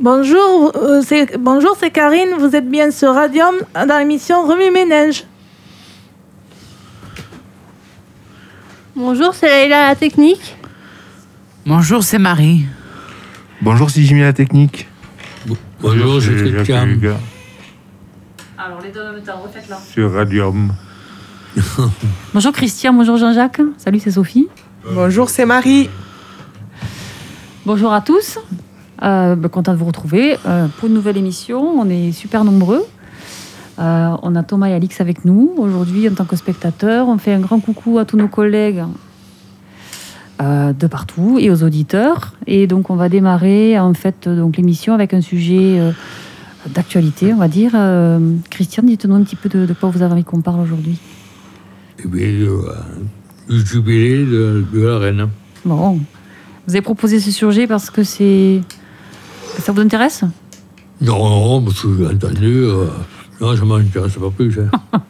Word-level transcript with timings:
Bonjour, 0.00 0.72
euh, 0.74 1.02
c'est 1.06 1.38
bonjour, 1.38 1.76
c'est 1.78 1.90
Karine. 1.90 2.30
Vous 2.38 2.56
êtes 2.56 2.68
bien 2.68 2.90
sur 2.90 3.14
Radium 3.14 3.54
dans 3.74 3.98
l'émission 3.98 4.44
Remue 4.46 4.70
Ménage. 4.72 5.24
Bonjour, 8.96 9.34
c'est 9.34 9.46
Leïla 9.46 9.88
la 9.88 9.94
technique. 9.94 10.56
Bonjour, 11.64 12.02
c'est 12.02 12.18
Marie. 12.18 12.64
Bonjour, 13.62 13.88
c'est 13.88 14.02
Jimmy 14.02 14.22
la 14.22 14.32
technique. 14.32 14.88
Bonjour, 15.80 16.20
c'est 16.20 16.34
Christian. 16.34 16.88
Alors, 18.58 18.80
les 18.82 18.90
deux 18.90 19.00
en 19.00 19.12
même 19.12 19.22
temps, 19.22 19.40
refaites-la. 19.42 19.78
Sur 19.78 20.12
Radium. 20.12 20.72
Bonjour 22.34 22.52
Christian, 22.52 22.92
bonjour 22.92 23.16
Jean-Jacques. 23.16 23.60
Salut, 23.78 24.00
c'est 24.00 24.10
Sophie. 24.10 24.48
Bonjour, 24.92 25.30
c'est 25.30 25.46
Marie. 25.46 25.88
Bonjour 27.64 27.92
à 27.92 28.00
tous. 28.00 28.38
Euh, 29.02 29.34
ben, 29.34 29.48
content 29.48 29.72
de 29.72 29.78
vous 29.78 29.86
retrouver 29.86 30.36
euh, 30.46 30.68
pour 30.78 30.88
une 30.88 30.94
nouvelle 30.94 31.16
émission. 31.16 31.60
On 31.80 31.88
est 31.88 32.12
super 32.12 32.44
nombreux. 32.44 32.84
Euh, 33.78 34.16
on 34.22 34.36
a 34.36 34.42
Thomas 34.42 34.68
et 34.68 34.74
Alix 34.74 35.00
avec 35.00 35.24
nous 35.24 35.52
aujourd'hui 35.58 36.08
en 36.08 36.14
tant 36.14 36.24
que 36.24 36.36
spectateurs. 36.36 37.08
On 37.08 37.18
fait 37.18 37.32
un 37.32 37.40
grand 37.40 37.60
coucou 37.60 37.98
à 37.98 38.04
tous 38.04 38.16
nos 38.16 38.28
collègues 38.28 38.84
de 40.40 40.86
partout 40.88 41.38
et 41.40 41.48
aux 41.50 41.62
auditeurs. 41.62 42.34
Et 42.46 42.66
donc 42.66 42.90
on 42.90 42.96
va 42.96 43.08
démarrer 43.08 43.78
en 43.78 43.94
fait 43.94 44.28
donc 44.28 44.56
l'émission 44.56 44.92
avec 44.92 45.14
un 45.14 45.20
sujet 45.22 45.80
d'actualité, 46.72 47.32
on 47.32 47.36
va 47.36 47.48
dire. 47.48 47.72
Euh, 47.74 48.18
Christian, 48.50 48.82
dites-nous 48.84 49.14
un 49.14 49.22
petit 49.22 49.36
peu 49.36 49.48
de, 49.48 49.66
de 49.66 49.72
quoi 49.74 49.90
vous 49.90 50.02
avez 50.02 50.12
envie 50.12 50.24
qu'on 50.24 50.40
parle 50.40 50.60
aujourd'hui. 50.60 50.98
Eh 52.02 52.08
bien, 52.08 52.22
du 53.48 53.66
jubilé 53.66 54.24
de, 54.24 54.64
de 54.72 54.80
la 54.80 54.98
reine. 54.98 55.28
Bon, 55.64 56.00
vous 56.66 56.74
avez 56.74 56.82
proposé 56.82 57.20
ce 57.20 57.30
sujet 57.30 57.66
parce 57.66 57.90
que 57.90 58.02
c'est 58.02 58.60
ça 59.60 59.72
vous 59.72 59.80
intéresse? 59.80 60.24
Non, 61.00 61.28
non, 61.28 61.62
parce 61.62 61.80
que 61.82 61.88
j'ai 61.98 62.06
entendu. 62.06 62.54
euh, 62.64 62.86
non, 63.40 63.56
ça 63.56 63.64
m'intéresse 63.64 64.14
pas 64.14 64.30
plus. 64.30 64.58
hein. 64.60 64.70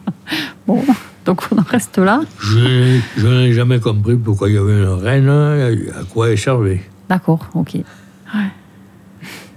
Bon, 0.67 0.81
donc 1.25 1.41
on 1.51 1.59
en 1.59 1.63
reste 1.63 1.99
là. 1.99 2.21
Je 2.39 2.57
n'ai- 2.59 3.01
je 3.17 3.27
n'ai 3.27 3.53
jamais 3.53 3.79
compris 3.79 4.15
pourquoi 4.15 4.49
il 4.49 4.55
y 4.55 4.57
avait 4.57 4.79
une 4.79 4.87
reine, 4.89 5.29
à 5.29 6.03
quoi 6.11 6.31
elle 6.31 6.37
servait. 6.39 6.81
D'accord, 7.07 7.47
ok. 7.53 7.77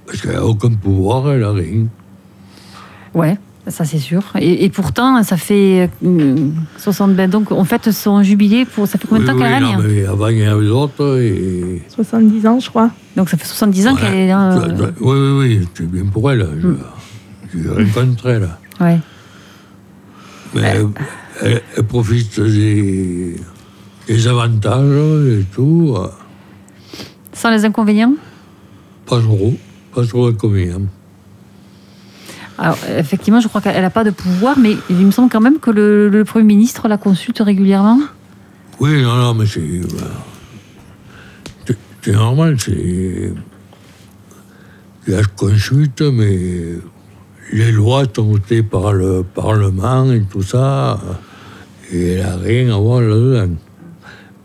Parce 0.06 0.20
qu'elle 0.20 0.32
n'a 0.34 0.44
aucun 0.44 0.68
pouvoir, 0.74 1.32
elle 1.32 1.40
n'a 1.40 1.52
rien. 1.52 1.86
Ouais, 3.14 3.38
ça 3.70 3.84
c'est 3.84 3.98
sûr. 3.98 4.22
Et, 4.38 4.64
et 4.64 4.68
pourtant, 4.70 5.22
ça 5.22 5.36
fait 5.36 5.90
euh, 6.04 6.34
60 6.78 7.14
ben, 7.14 7.28
donc 7.30 7.50
on 7.50 7.64
fête 7.64 7.90
son 7.90 8.22
jubilé 8.22 8.64
pour 8.64 8.86
ça 8.86 8.98
fait 8.98 9.06
combien 9.08 9.22
de 9.24 9.28
temps 9.28 9.34
Oui, 9.36 9.42
qu'elle 9.42 9.62
oui, 9.62 9.68
règne 9.68 9.76
non, 9.76 9.82
mais 9.88 10.06
avant, 10.06 10.28
il 10.28 10.38
y 10.38 10.48
en 10.48 10.52
avait 10.52 10.66
d'autres. 10.66 11.18
Et... 11.20 11.82
70 11.88 12.46
ans, 12.46 12.60
je 12.60 12.68
crois. 12.70 12.90
Donc 13.16 13.28
ça 13.28 13.36
fait 13.36 13.44
70 13.46 13.86
ans 13.88 13.94
Ouais, 13.94 14.00
qu'elle 14.00 14.14
est 14.14 14.28
là. 14.28 14.52
euh, 14.58 14.90
Oui, 15.00 15.18
oui, 15.18 15.38
oui, 15.58 15.68
c'est 15.74 15.90
bien 15.90 16.04
pour 16.06 16.30
elle. 16.30 16.48
Je, 16.60 17.58
je 17.62 17.68
rien 17.68 17.86
contre 17.88 18.26
elle. 18.28 18.48
ouais. 18.80 18.98
Mais 20.54 20.62
elle, 20.62 20.86
elle- 21.42 21.62
elle 21.76 21.82
profite 21.84 22.40
des, 22.40 23.36
des 24.06 24.28
avantages 24.28 25.40
et 25.40 25.44
tout. 25.54 25.94
euh, 25.96 26.08
Sans 27.34 27.50
les 27.50 27.64
inconvénients? 27.64 28.14
Pas 29.06 29.20
trop, 29.20 29.54
pas 29.94 30.06
trop 30.06 30.26
inconvénient. 30.28 30.82
Alors 32.58 32.76
effectivement, 32.96 33.40
je 33.40 33.46
crois 33.48 33.60
qu'elle 33.60 33.80
n'a 33.80 33.90
pas 33.90 34.02
de 34.04 34.10
pouvoir, 34.10 34.58
mais 34.58 34.76
il 34.90 34.96
me 35.06 35.10
semble 35.12 35.30
quand 35.30 35.40
même 35.40 35.58
que 35.60 35.70
le, 35.70 36.22
Premier 36.24 36.44
ministre 36.44 36.88
la 36.88 36.98
consulte 36.98 37.38
régulièrement. 37.38 38.00
Oui, 38.80 39.02
non, 39.02 39.14
non, 39.16 39.34
mais 39.34 39.46
c'est. 39.46 39.60
euh, 39.60 39.82
c'est- 41.66 41.78
C'est 42.02 42.12
normal, 42.12 42.56
c'est. 42.60 43.32
Il 45.06 45.12
y 45.12 45.16
a 45.16 45.22
consulte, 45.36 46.02
mais 46.02 46.38
les 47.52 47.72
lois 47.72 48.02
sont 48.14 48.24
votées 48.24 48.62
par 48.62 48.92
le 48.92 49.22
Parlement 49.22 50.10
et 50.12 50.22
tout 50.22 50.42
ça, 50.42 51.00
et 51.92 52.12
elle 52.14 52.22
n'a 52.26 52.36
rien 52.36 52.74
à 52.74 52.78
voir 52.78 53.00
là-dedans. 53.00 53.54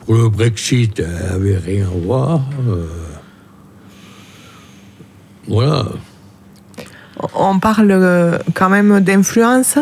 Pour 0.06 0.16
le 0.16 0.30
Brexit, 0.30 1.00
elle 1.00 1.12
n'avait 1.30 1.58
rien 1.58 1.86
à 1.86 1.90
voir. 2.06 2.42
euh, 2.68 2.86
Voilà. 5.48 5.86
On 7.36 7.60
parle 7.60 7.92
euh, 7.92 8.38
quand 8.54 8.70
même 8.70 9.00
d'influence 9.00 9.78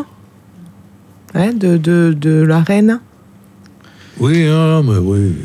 hein, 1.34 1.52
de, 1.54 1.78
de, 1.78 2.16
de 2.20 2.42
la 2.44 2.60
reine. 2.60 3.00
Oui, 4.20 4.46
non, 4.46 4.84
mais 4.84 4.98
oui. 4.98 5.36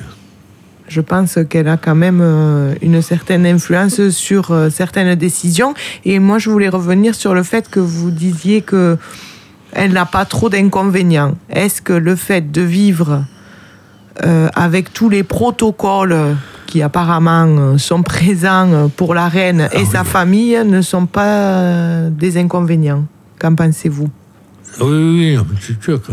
Je 0.88 1.00
pense 1.00 1.38
qu'elle 1.48 1.69
a 1.69 1.76
quand 1.76 1.94
même 1.94 2.20
euh, 2.22 2.74
une 2.80 3.02
certaine 3.02 3.44
influence 3.47 4.08
sur 4.10 4.52
euh, 4.52 4.70
certaines 4.70 5.14
décisions. 5.16 5.74
Et 6.04 6.19
moi, 6.19 6.38
je 6.38 6.50
voulais 6.50 6.69
revenir 6.69 7.14
sur 7.14 7.34
le 7.34 7.42
fait 7.42 7.69
que 7.69 7.80
vous 7.80 8.10
disiez 8.10 8.62
que 8.62 8.97
elle 9.72 9.92
n'a 9.92 10.06
pas 10.06 10.24
trop 10.24 10.48
d'inconvénients. 10.48 11.34
Est-ce 11.50 11.82
que 11.82 11.92
le 11.92 12.16
fait 12.16 12.53
de 12.53 12.62
vivre 12.62 13.24
euh, 14.24 14.48
avec 14.54 14.92
tous 14.92 15.08
les 15.08 15.22
protocoles 15.22 16.16
qui 16.66 16.82
apparemment 16.82 17.47
euh, 17.47 17.78
sont 17.78 18.03
présents 18.03 18.91
pour 18.97 19.15
la 19.15 19.28
reine 19.28 19.69
et 19.72 19.78
oui. 19.78 19.87
sa 19.87 20.04
famille 20.04 20.59
ne 20.65 20.82
sont 20.82 21.06
pas 21.06 21.27
euh, 21.27 22.10
des 22.10 22.37
inconvénients 22.37 23.06
Qu'en 23.38 23.54
pensez-vous? 23.54 24.09
Oui, 24.81 24.87
oui, 24.87 25.38
oui, 25.38 25.56
c'est 25.60 25.82
sûr 25.82 26.03
que. 26.03 26.12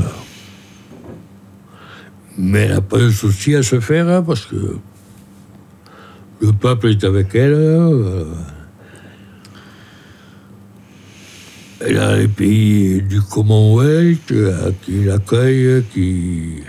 Mais 2.37 2.61
elle 2.61 2.73
n'a 2.75 2.81
pas 2.81 2.97
de 2.97 3.09
souci 3.09 3.55
à 3.55 3.63
se 3.63 3.79
faire 3.79 4.07
hein, 4.09 4.23
parce 4.23 4.45
que 4.45 4.77
le 6.41 6.51
peuple 6.51 6.87
est 6.87 7.03
avec 7.03 7.33
elle. 7.35 7.53
euh, 7.53 8.25
Elle 11.85 11.97
a 11.97 12.15
les 12.17 12.29
pays 12.29 13.01
du 13.01 13.21
Commonwealth 13.21 14.31
euh, 14.31 14.71
qui 14.83 15.03
l'accueillent, 15.03 15.83
qui. 15.93 16.63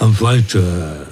En 0.00 0.10
euh, 0.54 1.04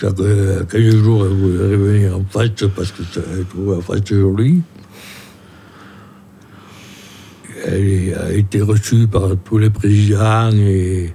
chaque 0.00 0.14
15 0.16 0.96
jours, 0.96 1.26
elle 1.26 1.32
voudrait 1.36 1.76
venir 1.76 2.16
en 2.16 2.24
France 2.24 2.64
parce 2.74 2.92
que 2.92 3.02
ça- 3.02 3.20
elle 3.32 3.44
trouve 3.46 3.74
la 3.76 3.80
France 3.82 4.00
jolie. 4.08 4.62
Elle 7.66 8.14
a 8.18 8.32
été 8.32 8.60
reçue 8.62 9.06
par 9.08 9.30
tous 9.44 9.58
les 9.58 9.70
présidents 9.70 10.50
et, 10.52 11.12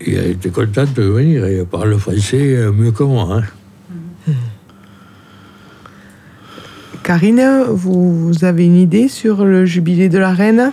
et 0.00 0.14
elle 0.14 0.30
était 0.30 0.50
contente 0.50 0.94
de 0.94 1.02
venir. 1.02 1.44
Elle 1.44 1.66
parle 1.66 1.98
français 1.98 2.54
euh, 2.56 2.72
mieux 2.72 2.92
que 2.92 3.02
moi. 3.02 3.40
hein. 4.28 4.32
Karine, 7.02 7.64
vous 7.70 8.32
avez 8.42 8.66
une 8.66 8.76
idée 8.76 9.08
sur 9.08 9.44
le 9.44 9.64
jubilé 9.64 10.08
de 10.08 10.18
la 10.18 10.32
reine? 10.32 10.72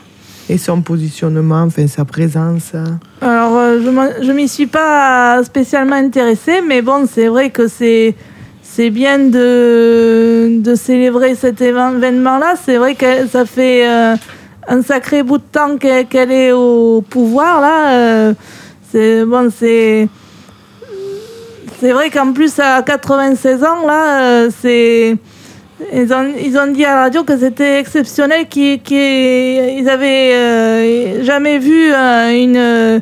Et 0.50 0.58
son 0.58 0.82
positionnement, 0.82 1.64
enfin 1.64 1.88
sa 1.88 2.06
présence 2.06 2.74
Alors, 3.22 3.58
euh, 3.58 3.80
je 3.82 4.26
je 4.26 4.32
m'y 4.32 4.48
suis 4.48 4.68
pas 4.68 5.44
spécialement 5.44 5.96
intéressée, 5.96 6.62
mais 6.66 6.82
bon, 6.82 7.08
c'est 7.12 7.28
vrai 7.28 7.50
que 7.50 7.68
c'est 7.68 8.16
c'est 8.62 8.90
bien 8.90 9.20
de, 9.20 10.60
de 10.60 10.76
célébrer 10.76 11.36
cet 11.36 11.62
événement-là. 11.62 12.56
C'est 12.64 12.78
vrai 12.78 12.96
que 12.96 13.26
ça 13.28 13.46
fait 13.46 13.88
euh, 13.88 14.16
un 14.68 14.82
sacré 14.82 15.24
bout 15.24 15.38
de 15.38 15.44
temps 15.52 15.78
qu'elle 15.78 16.32
est 16.32 16.52
au 16.52 17.02
pouvoir, 17.02 17.62
là. 17.62 17.92
euh, 17.94 18.34
c'est 18.92 19.26
bon, 19.26 19.50
c'est 19.56 20.08
c'est 21.80 21.92
vrai 21.92 22.10
qu'en 22.10 22.32
plus, 22.32 22.58
à 22.60 22.82
96 22.82 23.64
ans, 23.64 23.86
là, 23.86 24.50
c'est. 24.62 25.18
Ils 25.94 26.14
ont, 26.14 26.34
ils 26.42 26.58
ont 26.58 26.68
dit 26.68 26.86
à 26.86 26.96
la 26.96 27.02
radio 27.02 27.24
que 27.24 27.38
c'était 27.38 27.80
exceptionnel, 27.80 28.48
qu'ils 28.48 28.82
qu'ils 28.82 29.90
avaient 29.90 30.32
euh, 30.34 31.24
jamais 31.24 31.60
vu 31.60 31.92
euh, 31.94 32.30
une, 32.32 33.02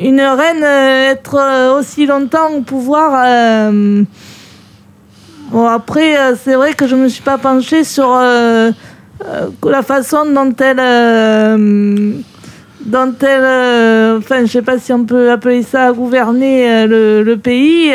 une 0.00 0.20
reine 0.20 0.64
euh, 0.64 1.10
être 1.10 1.34
euh, 1.38 1.78
aussi 1.78 2.06
longtemps 2.06 2.52
au 2.54 2.62
pouvoir. 2.62 3.70
Bon, 5.50 5.66
après, 5.66 6.16
c'est 6.42 6.54
vrai 6.54 6.72
que 6.72 6.86
je 6.86 6.94
ne 6.96 7.02
me 7.02 7.08
suis 7.08 7.22
pas 7.22 7.36
penchée 7.36 7.84
sur 7.84 8.08
la 8.16 9.82
façon 9.82 10.24
dont 10.24 10.54
elle. 10.58 10.76
dont 12.86 13.14
elle. 13.20 14.16
enfin, 14.18 14.46
je 14.46 14.52
sais 14.52 14.62
pas 14.62 14.78
si 14.78 14.92
on 14.94 15.04
peut 15.04 15.30
appeler 15.30 15.62
ça 15.62 15.92
gouverner 15.92 16.86
le, 16.86 17.22
le 17.22 17.36
pays. 17.36 17.92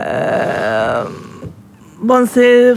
euh, 0.00 1.04
bon, 2.00 2.26
c'est. 2.30 2.74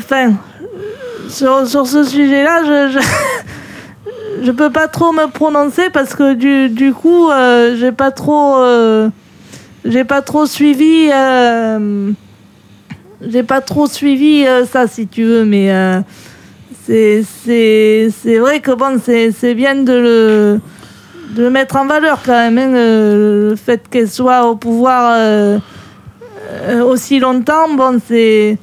Sur, 1.29 1.65
ce 1.67 2.03
sujet-là, 2.03 2.63
je. 2.65 2.99
je... 4.43 4.51
peux 4.51 4.69
pas 4.69 4.87
trop 4.87 5.11
me 5.11 5.27
prononcer 5.27 5.89
parce 5.91 6.13
que 6.15 6.33
du, 6.67 6.93
coup, 6.93 7.29
euh, 7.29 7.75
j'ai 7.77 7.91
pas 7.91 8.11
trop. 8.11 8.57
euh, 8.57 9.09
j'ai 9.85 10.03
pas 10.03 10.21
trop 10.21 10.45
suivi. 10.45 11.09
euh, 11.13 12.11
j'ai 13.21 13.43
pas 13.43 13.61
trop 13.61 13.87
suivi 13.87 14.45
ça, 14.71 14.87
si 14.87 15.07
tu 15.07 15.23
veux, 15.23 15.45
mais. 15.45 15.71
c'est 16.85 18.37
vrai 18.39 18.59
que 18.59 18.71
bon, 18.71 18.99
c'est 19.03 19.53
bien 19.53 19.75
de 19.75 20.59
le, 21.37 21.49
mettre 21.49 21.77
en 21.77 21.85
valeur 21.85 22.19
quand 22.25 22.33
même, 22.33 22.57
hein, 22.57 22.71
le, 22.73 23.55
fait 23.55 23.87
qu'elle 23.89 24.09
soit 24.09 24.45
au 24.47 24.55
pouvoir 24.55 25.59
aussi 26.83 27.19
longtemps, 27.19 27.73
bon, 27.75 27.99
c'est. 28.05 28.57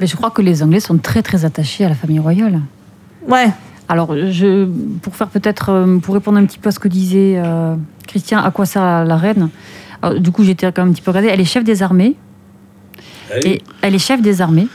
Mais 0.00 0.06
je 0.06 0.16
crois 0.16 0.30
que 0.30 0.42
les 0.42 0.62
Anglais 0.62 0.80
sont 0.80 0.98
très 0.98 1.22
très 1.22 1.44
attachés 1.44 1.84
à 1.84 1.88
la 1.88 1.94
famille 1.94 2.18
royale. 2.18 2.60
Ouais. 3.28 3.50
Alors, 3.88 4.14
je, 4.14 4.68
pour 5.02 5.16
faire 5.16 5.28
peut-être, 5.28 5.70
euh, 5.70 5.98
pour 5.98 6.14
répondre 6.14 6.38
un 6.38 6.44
petit 6.44 6.58
peu 6.58 6.68
à 6.68 6.72
ce 6.72 6.78
que 6.78 6.88
disait 6.88 7.34
euh, 7.36 7.74
Christian, 8.06 8.38
à 8.38 8.50
quoi 8.50 8.64
sert 8.66 8.82
la, 8.82 9.04
la 9.04 9.16
reine 9.16 9.48
Alors, 10.00 10.20
Du 10.20 10.30
coup, 10.30 10.44
j'étais 10.44 10.70
quand 10.72 10.82
même 10.82 10.90
un 10.90 10.92
petit 10.92 11.02
peu 11.02 11.10
regardée. 11.10 11.28
Elle 11.28 11.40
est 11.40 11.44
chef 11.44 11.64
des 11.64 11.82
armées. 11.82 12.16
Et 13.44 13.62
elle 13.82 13.94
est 13.94 13.98
chef 13.98 14.22
des 14.22 14.40
armées. 14.40 14.68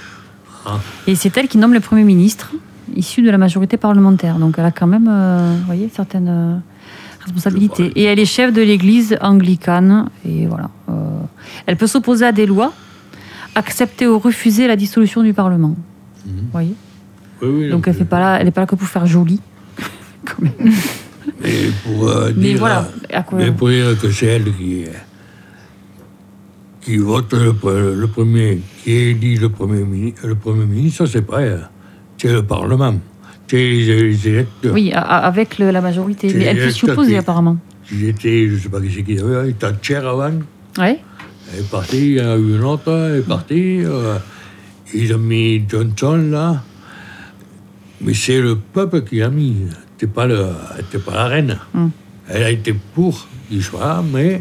Ah. 0.66 0.80
Et 1.08 1.16
c'est 1.16 1.36
elle 1.38 1.48
qui 1.48 1.58
nomme 1.58 1.74
le 1.74 1.80
Premier 1.80 2.04
ministre, 2.04 2.54
issu 2.96 3.22
de 3.22 3.30
la 3.30 3.38
majorité 3.38 3.78
parlementaire. 3.78 4.38
Donc 4.38 4.56
elle 4.58 4.66
a 4.66 4.72
quand 4.72 4.88
même, 4.88 5.08
euh, 5.10 5.56
vous 5.60 5.66
voyez, 5.66 5.90
certaines 5.94 6.30
euh, 6.30 6.58
responsabilités. 7.24 7.92
Et 7.96 8.04
elle 8.04 8.20
est 8.20 8.26
chef 8.26 8.54
de 8.54 8.62
l'église 8.62 9.18
anglicane. 9.22 10.10
Et 10.26 10.46
voilà. 10.48 10.70
Euh, 10.90 10.94
elle 11.66 11.78
peut 11.78 11.88
s'opposer 11.88 12.26
à 12.26 12.32
des 12.32 12.46
lois, 12.46 12.74
accepter 13.56 14.08
ou 14.08 14.20
refuser 14.20 14.68
la 14.68 14.76
dissolution 14.76 15.24
du 15.24 15.34
Parlement. 15.34 15.76
Mhm. 16.26 16.34
Vous 16.36 16.52
voyez 16.52 16.76
Oui, 17.42 17.50
oui, 17.50 17.70
Donc 17.70 17.88
elle 17.88 17.94
fait 17.96 18.06
pas 18.06 18.20
là, 18.20 18.38
elle 18.40 18.46
n'est 18.46 18.52
pas 18.52 18.62
là 18.62 18.68
que 18.68 18.76
pour 18.76 18.88
faire. 18.88 19.04
Quand 20.26 20.42
même. 20.42 20.54
Mais 21.42 21.52
pour 21.84 22.10
euh, 22.10 22.32
Mais 22.36 22.50
dire, 22.50 22.58
voilà. 22.60 22.90
À 23.12 23.24
quoi... 23.24 23.38
mais 23.40 23.52
pour 23.52 23.70
dire 23.70 23.98
que 24.00 24.10
c'est 24.12 24.26
elle 24.28 24.52
qui, 24.56 24.86
qui 26.82 26.98
vote 26.98 27.34
le, 27.34 27.52
pre- 27.54 27.94
le 27.94 28.08
premier, 28.08 28.60
qui 28.84 28.92
élit 28.92 29.38
le 29.38 29.50
premier, 29.50 30.14
le 30.24 30.36
premier 30.36 30.66
ministre, 30.66 31.06
c'est 31.06 31.22
pas 31.22 31.42
elle. 31.42 31.70
C'est 32.18 32.32
le 32.32 32.44
Parlement. 32.44 32.96
C'est 33.48 33.58
les, 33.58 34.08
les 34.10 34.28
électeurs. 34.28 34.74
Oui, 34.74 34.92
avec 34.94 35.60
le- 35.60 35.72
la 35.72 35.82
majorité. 35.82 36.32
Mais 36.36 36.46
elle 36.46 36.58
peut 36.58 36.72
s'y 36.72 36.90
opposer 36.90 37.18
apparemment. 37.18 37.58
Qui 37.88 38.08
était, 38.08 38.48
je 38.50 38.56
sais 38.58 38.70
pas 38.70 38.82
qui 38.82 38.92
c'est 38.92 39.04
qui 39.04 39.18
Thatcher 39.60 39.96
avant. 39.98 40.32
Ouais. 40.80 41.00
Elle 41.56 41.62
est 41.62 41.70
partie, 41.72 42.12
il 42.12 42.18
y 42.18 42.22
en 42.22 42.32
a 42.32 42.36
eu 42.38 42.56
une 42.58 42.64
autre, 42.64 42.92
elle 42.92 43.20
est 43.20 43.28
partie. 43.28 43.80
euh, 43.86 44.18
ils 44.94 45.14
ont 45.16 45.18
mis 45.20 45.64
Johnson 45.68 46.18
là. 46.30 46.62
Mais 48.02 48.14
c'est 48.14 48.42
le 48.42 48.56
peuple 48.58 49.04
qui 49.04 49.18
l'a 49.20 49.30
mis. 49.30 49.56
C'était 49.98 50.12
pas, 50.12 50.26
le, 50.28 50.50
pas 51.06 51.14
la 51.14 51.26
reine. 51.28 51.58
Hmm. 51.74 51.88
Elle 52.28 52.44
a 52.44 52.50
été 52.52 52.74
pour 52.94 53.26
qu'il 53.50 53.64
soit 53.64 53.80
là, 53.80 54.04
mais 54.14 54.40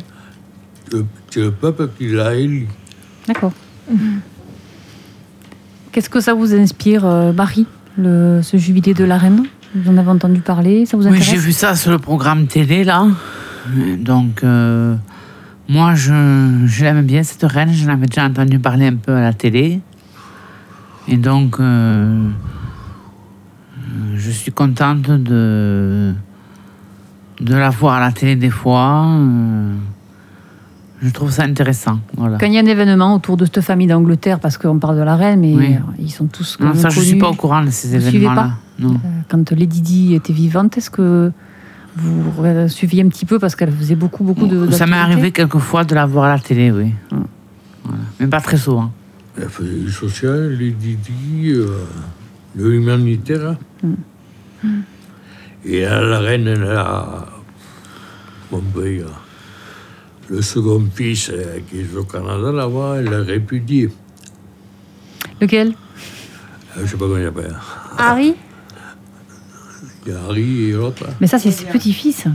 c'est 1.30 1.40
le 1.40 1.50
peuple 1.52 1.88
qui 1.96 2.08
l'a 2.08 2.34
élu. 2.34 2.66
D'accord. 3.28 3.52
Qu'est-ce 5.92 6.10
que 6.10 6.20
ça 6.20 6.34
vous 6.34 6.52
inspire, 6.54 7.06
euh, 7.06 7.32
Marie, 7.32 7.66
le, 7.96 8.40
ce 8.42 8.56
jubilé 8.56 8.94
de 8.94 9.04
la 9.04 9.16
reine? 9.18 9.44
Vous 9.74 9.90
en 9.90 9.96
avez 9.96 10.10
entendu 10.10 10.40
parler 10.40 10.86
Ça 10.86 10.96
vous 10.96 11.04
Oui, 11.04 11.10
intéresse? 11.10 11.30
j'ai 11.30 11.36
vu 11.36 11.52
ça 11.52 11.74
sur 11.76 11.90
le 11.92 11.98
programme 11.98 12.46
télé, 12.46 12.82
là. 12.84 13.06
Euh, 13.76 13.96
Donc, 13.96 14.42
euh, 14.42 14.96
moi, 15.68 15.94
je, 15.94 16.62
je 16.66 16.84
l'aime 16.84 17.02
bien, 17.06 17.22
cette 17.22 17.42
reine. 17.44 17.72
J'en 17.72 17.88
avais 17.92 18.06
déjà 18.06 18.24
entendu 18.24 18.58
parler 18.58 18.86
un 18.88 18.96
peu 18.96 19.14
à 19.14 19.20
la 19.20 19.32
télé. 19.32 19.80
Et 21.08 21.16
donc, 21.16 21.56
euh, 21.60 22.28
je 24.14 24.30
suis 24.30 24.52
contente 24.52 25.02
de, 25.02 26.12
de 27.40 27.54
la 27.54 27.70
voir 27.70 27.94
à 27.94 28.00
la 28.00 28.12
télé 28.12 28.36
des 28.36 28.50
fois. 28.50 29.04
Euh, 29.06 29.74
je 31.02 31.10
trouve 31.10 31.30
ça 31.30 31.42
intéressant. 31.44 32.00
Voilà. 32.16 32.38
Quand 32.38 32.46
il 32.46 32.54
y 32.54 32.58
a 32.58 32.62
un 32.62 32.66
événement 32.66 33.14
autour 33.14 33.36
de 33.36 33.44
cette 33.44 33.60
famille 33.60 33.86
d'Angleterre, 33.86 34.40
parce 34.40 34.56
qu'on 34.56 34.78
parle 34.78 34.96
de 34.96 35.02
la 35.02 35.16
reine, 35.16 35.40
mais 35.40 35.54
Oui. 35.54 35.76
ils 35.98 36.10
sont 36.10 36.26
tous 36.26 36.56
quand 36.56 36.64
Non, 36.64 36.70
même 36.72 36.80
ça, 36.80 36.88
je 36.88 37.00
ne 37.00 37.04
suis 37.04 37.18
pas 37.18 37.28
au 37.28 37.34
courant 37.34 37.62
de 37.62 37.70
ces 37.70 37.94
événements-là. 37.94 38.52
Euh, 38.82 38.86
Quand 39.28 39.50
Lady 39.52 39.82
Di 39.82 40.14
était 40.14 40.32
vivante, 40.32 40.78
est-ce 40.78 40.88
que 40.90 41.30
vous 41.96 42.44
euh, 42.44 42.68
suiviez 42.68 43.02
un 43.02 43.08
petit 43.08 43.24
peu 43.24 43.38
parce 43.38 43.54
qu'elle 43.54 43.72
faisait 43.72 43.94
beaucoup, 43.94 44.24
beaucoup 44.24 44.46
de. 44.46 44.70
Ça 44.70 44.86
m'est 44.86 44.96
arrivé 44.96 45.30
quelquefois 45.30 45.84
de 45.84 45.94
la 45.94 46.06
voir 46.06 46.24
à 46.26 46.34
la 46.34 46.40
télé, 46.40 46.70
oui. 46.70 46.92
Hum. 47.12 47.26
Voilà. 47.84 48.02
Mais 48.18 48.26
pas 48.26 48.40
très 48.40 48.56
souvent. 48.56 48.90
Elle 49.40 49.48
faisait 49.48 49.78
du 49.78 49.90
social, 49.90 50.52
les 50.52 50.70
Didi, 50.70 51.50
euh, 51.50 51.84
le 52.56 52.74
humanitaire. 52.74 53.56
Et 55.64 55.80
là, 55.82 56.00
la 56.00 56.18
reine, 56.20 56.46
elle 56.46 56.64
a. 56.64 57.26
Dire, 58.76 59.06
Le 60.28 60.40
second 60.40 60.86
fils 60.94 61.30
euh, 61.30 61.58
qui 61.68 61.80
est 61.80 61.96
au 61.96 62.04
Canada 62.04 62.52
là-bas, 62.52 62.96
elle 62.98 63.06
l'a 63.06 63.22
répudié. 63.22 63.90
Lequel? 65.40 65.74
Euh, 66.76 66.82
Je 66.82 66.86
sais 66.86 66.96
pas 66.96 67.06
comment 67.06 67.18
il 67.18 67.26
appelle. 67.26 67.56
Harry? 67.98 68.34
Harry 70.12 70.70
et 70.70 70.72
l'autre. 70.72 71.06
Mais 71.20 71.26
ça, 71.26 71.38
c'est 71.38 71.50
ses 71.50 71.64
petits-fils. 71.66 72.26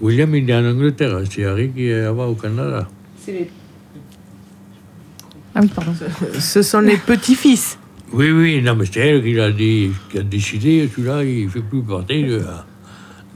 William, 0.00 0.34
il 0.34 0.48
est 0.48 0.54
en 0.54 0.64
Angleterre. 0.64 1.20
C'est 1.30 1.44
Harry 1.44 1.70
qui 1.70 1.86
est 1.86 2.02
là-bas 2.02 2.26
au 2.26 2.34
Canada. 2.34 2.88
Ah 5.54 5.60
oui, 5.60 5.68
pardon. 5.74 5.92
Ce 6.38 6.62
sont 6.62 6.80
les 6.80 6.96
petits-fils. 6.96 7.78
Oui, 8.12 8.30
oui, 8.30 8.62
non, 8.62 8.74
mais 8.74 8.86
c'est 8.86 9.00
elle 9.00 9.22
qui 9.22 9.38
a, 9.38 9.50
dit, 9.50 9.90
qui 10.10 10.18
a 10.18 10.22
décidé, 10.22 10.88
celui-là, 10.90 11.22
il 11.24 11.44
ne 11.44 11.50
fait 11.50 11.60
plus 11.60 11.82
partie 11.82 12.24
de 12.24 12.36
la, 12.36 12.64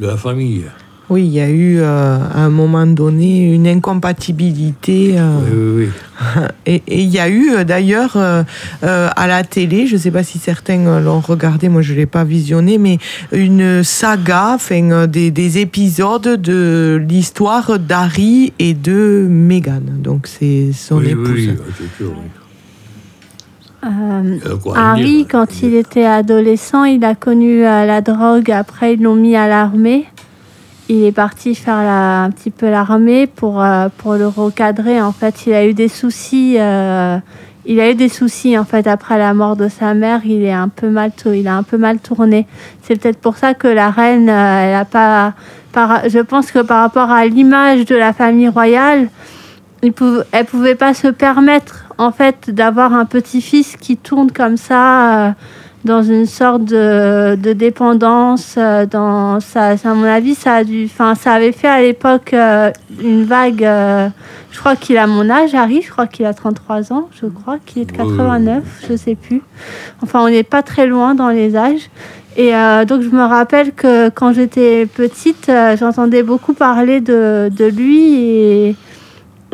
de 0.00 0.06
la 0.06 0.16
famille. 0.16 0.64
Oui, 1.10 1.24
il 1.26 1.32
y 1.32 1.40
a 1.40 1.48
eu 1.50 1.78
euh, 1.78 2.16
à 2.34 2.40
un 2.44 2.48
moment 2.48 2.86
donné 2.86 3.52
une 3.52 3.66
incompatibilité. 3.66 5.14
euh, 5.18 5.38
Oui, 5.52 5.84
oui, 5.84 5.84
oui. 5.86 6.42
Et 6.66 6.82
et 6.86 7.02
il 7.02 7.10
y 7.10 7.18
a 7.18 7.28
eu 7.28 7.50
euh, 7.50 7.64
d'ailleurs 7.64 8.12
euh, 8.16 8.44
à 8.82 9.26
la 9.26 9.42
télé, 9.42 9.86
je 9.86 9.94
ne 9.94 9.98
sais 10.00 10.10
pas 10.12 10.22
si 10.22 10.38
certains 10.38 11.00
l'ont 11.00 11.20
regardé, 11.20 11.68
moi 11.68 11.82
je 11.82 11.92
ne 11.92 11.98
l'ai 11.98 12.06
pas 12.06 12.24
visionné, 12.24 12.78
mais 12.78 12.98
une 13.32 13.82
saga, 13.82 14.52
enfin, 14.54 15.06
des, 15.06 15.30
des 15.32 15.58
épisodes 15.58 16.40
de 16.40 17.04
l'histoire 17.08 17.78
d'Harry 17.78 18.52
et 18.58 18.72
de 18.74 19.26
Meghan. 19.28 19.82
Donc 19.98 20.28
c'est 20.28 20.70
son 20.72 20.98
oui, 20.98 21.10
épouse. 21.10 21.30
oui, 21.34 21.50
c'est 21.78 21.96
sûr, 22.02 22.12
oui. 22.12 22.28
Euh, 23.84 24.38
Harry, 24.76 25.26
quand 25.28 25.62
il 25.62 25.74
était 25.74 26.04
adolescent, 26.04 26.84
il 26.84 27.04
a 27.04 27.16
connu 27.16 27.66
euh, 27.66 27.84
la 27.84 28.00
drogue. 28.00 28.48
Après, 28.52 28.94
ils 28.94 29.02
l'ont 29.02 29.16
mis 29.16 29.34
à 29.34 29.48
l'armée. 29.48 30.06
Il 30.88 31.04
est 31.04 31.12
parti 31.12 31.54
faire 31.54 31.76
un 31.76 32.30
petit 32.30 32.50
peu 32.50 32.68
l'armée 32.68 33.26
pour, 33.26 33.62
euh, 33.62 33.88
pour 33.98 34.14
le 34.14 34.26
recadrer. 34.26 35.00
En 35.00 35.12
fait, 35.12 35.46
il 35.46 35.54
a 35.54 35.64
eu 35.66 35.74
des 35.74 35.88
soucis. 35.88 36.56
euh, 36.58 37.18
il 37.64 37.78
a 37.78 37.90
eu 37.90 37.94
des 37.94 38.08
soucis 38.08 38.58
en 38.58 38.64
fait 38.64 38.86
après 38.88 39.16
la 39.18 39.32
mort 39.34 39.56
de 39.56 39.68
sa 39.68 39.94
mère. 39.94 40.20
Il 40.24 40.42
est 40.42 40.52
un 40.52 40.68
peu 40.68 40.88
mal, 40.90 41.12
il 41.26 41.46
a 41.46 41.56
un 41.56 41.62
peu 41.62 41.78
mal 41.78 41.98
tourné. 41.98 42.46
C'est 42.82 43.00
peut-être 43.00 43.20
pour 43.20 43.36
ça 43.36 43.54
que 43.54 43.68
la 43.68 43.90
reine, 43.90 44.28
euh, 44.28 44.68
elle 44.68 44.74
a 44.74 44.84
pas. 44.84 45.34
Je 45.74 46.18
pense 46.18 46.50
que 46.50 46.58
par 46.58 46.82
rapport 46.82 47.10
à 47.10 47.24
l'image 47.26 47.86
de 47.86 47.94
la 47.96 48.12
famille 48.12 48.48
royale, 48.48 49.08
il 49.82 49.92
pouv- 49.92 50.24
elle 50.32 50.44
pouvait 50.44 50.74
pas 50.74 50.92
se 50.92 51.08
permettre 51.08 51.86
en 51.98 52.10
fait 52.12 52.50
d'avoir 52.50 52.92
un 52.92 53.04
petit-fils 53.06 53.76
qui 53.76 53.96
tourne 53.96 54.30
comme 54.32 54.56
ça 54.56 55.34
dans 55.84 56.02
une 56.02 56.26
sorte 56.26 56.64
de, 56.64 57.34
de 57.34 57.52
dépendance 57.52 58.54
euh, 58.56 58.86
dans 58.86 59.40
ça, 59.40 59.70
à 59.70 59.94
mon 59.94 60.04
avis 60.04 60.34
ça 60.34 60.54
a 60.56 60.64
dû 60.64 60.84
enfin 60.84 61.14
ça 61.14 61.32
avait 61.32 61.52
fait 61.52 61.68
à 61.68 61.80
l'époque 61.80 62.32
euh, 62.34 62.70
une 63.02 63.24
vague 63.24 63.64
euh, 63.64 64.08
je 64.52 64.58
crois 64.58 64.76
qu'il 64.76 64.96
a 64.96 65.06
mon 65.06 65.28
âge 65.28 65.54
Harry 65.54 65.82
je 65.82 65.90
crois 65.90 66.06
qu'il 66.06 66.26
a 66.26 66.34
33 66.34 66.92
ans 66.92 67.08
je 67.20 67.26
crois 67.26 67.58
qu'il 67.64 67.82
est 67.82 67.84
de 67.86 67.92
Oui, 67.92 68.08
oui, 68.10 68.16
89 68.16 68.62
je 68.88 68.96
sais 68.96 69.14
plus. 69.16 69.42
Enfin 70.02 70.20
on 70.22 70.28
n'est 70.28 70.44
pas 70.44 70.62
très 70.62 70.86
loin 70.86 71.14
dans 71.14 71.30
les 71.30 71.56
âges. 71.56 71.90
Et 72.36 72.54
euh, 72.54 72.84
donc 72.86 73.02
je 73.02 73.10
me 73.10 73.22
rappelle 73.22 73.72
que 73.72 74.08
quand 74.08 74.32
j'étais 74.32 74.86
petite 74.86 75.50
j'entendais 75.78 76.22
beaucoup 76.22 76.54
parler 76.54 77.00
de, 77.00 77.50
de 77.50 77.64
lui 77.66 78.14
et 78.14 78.76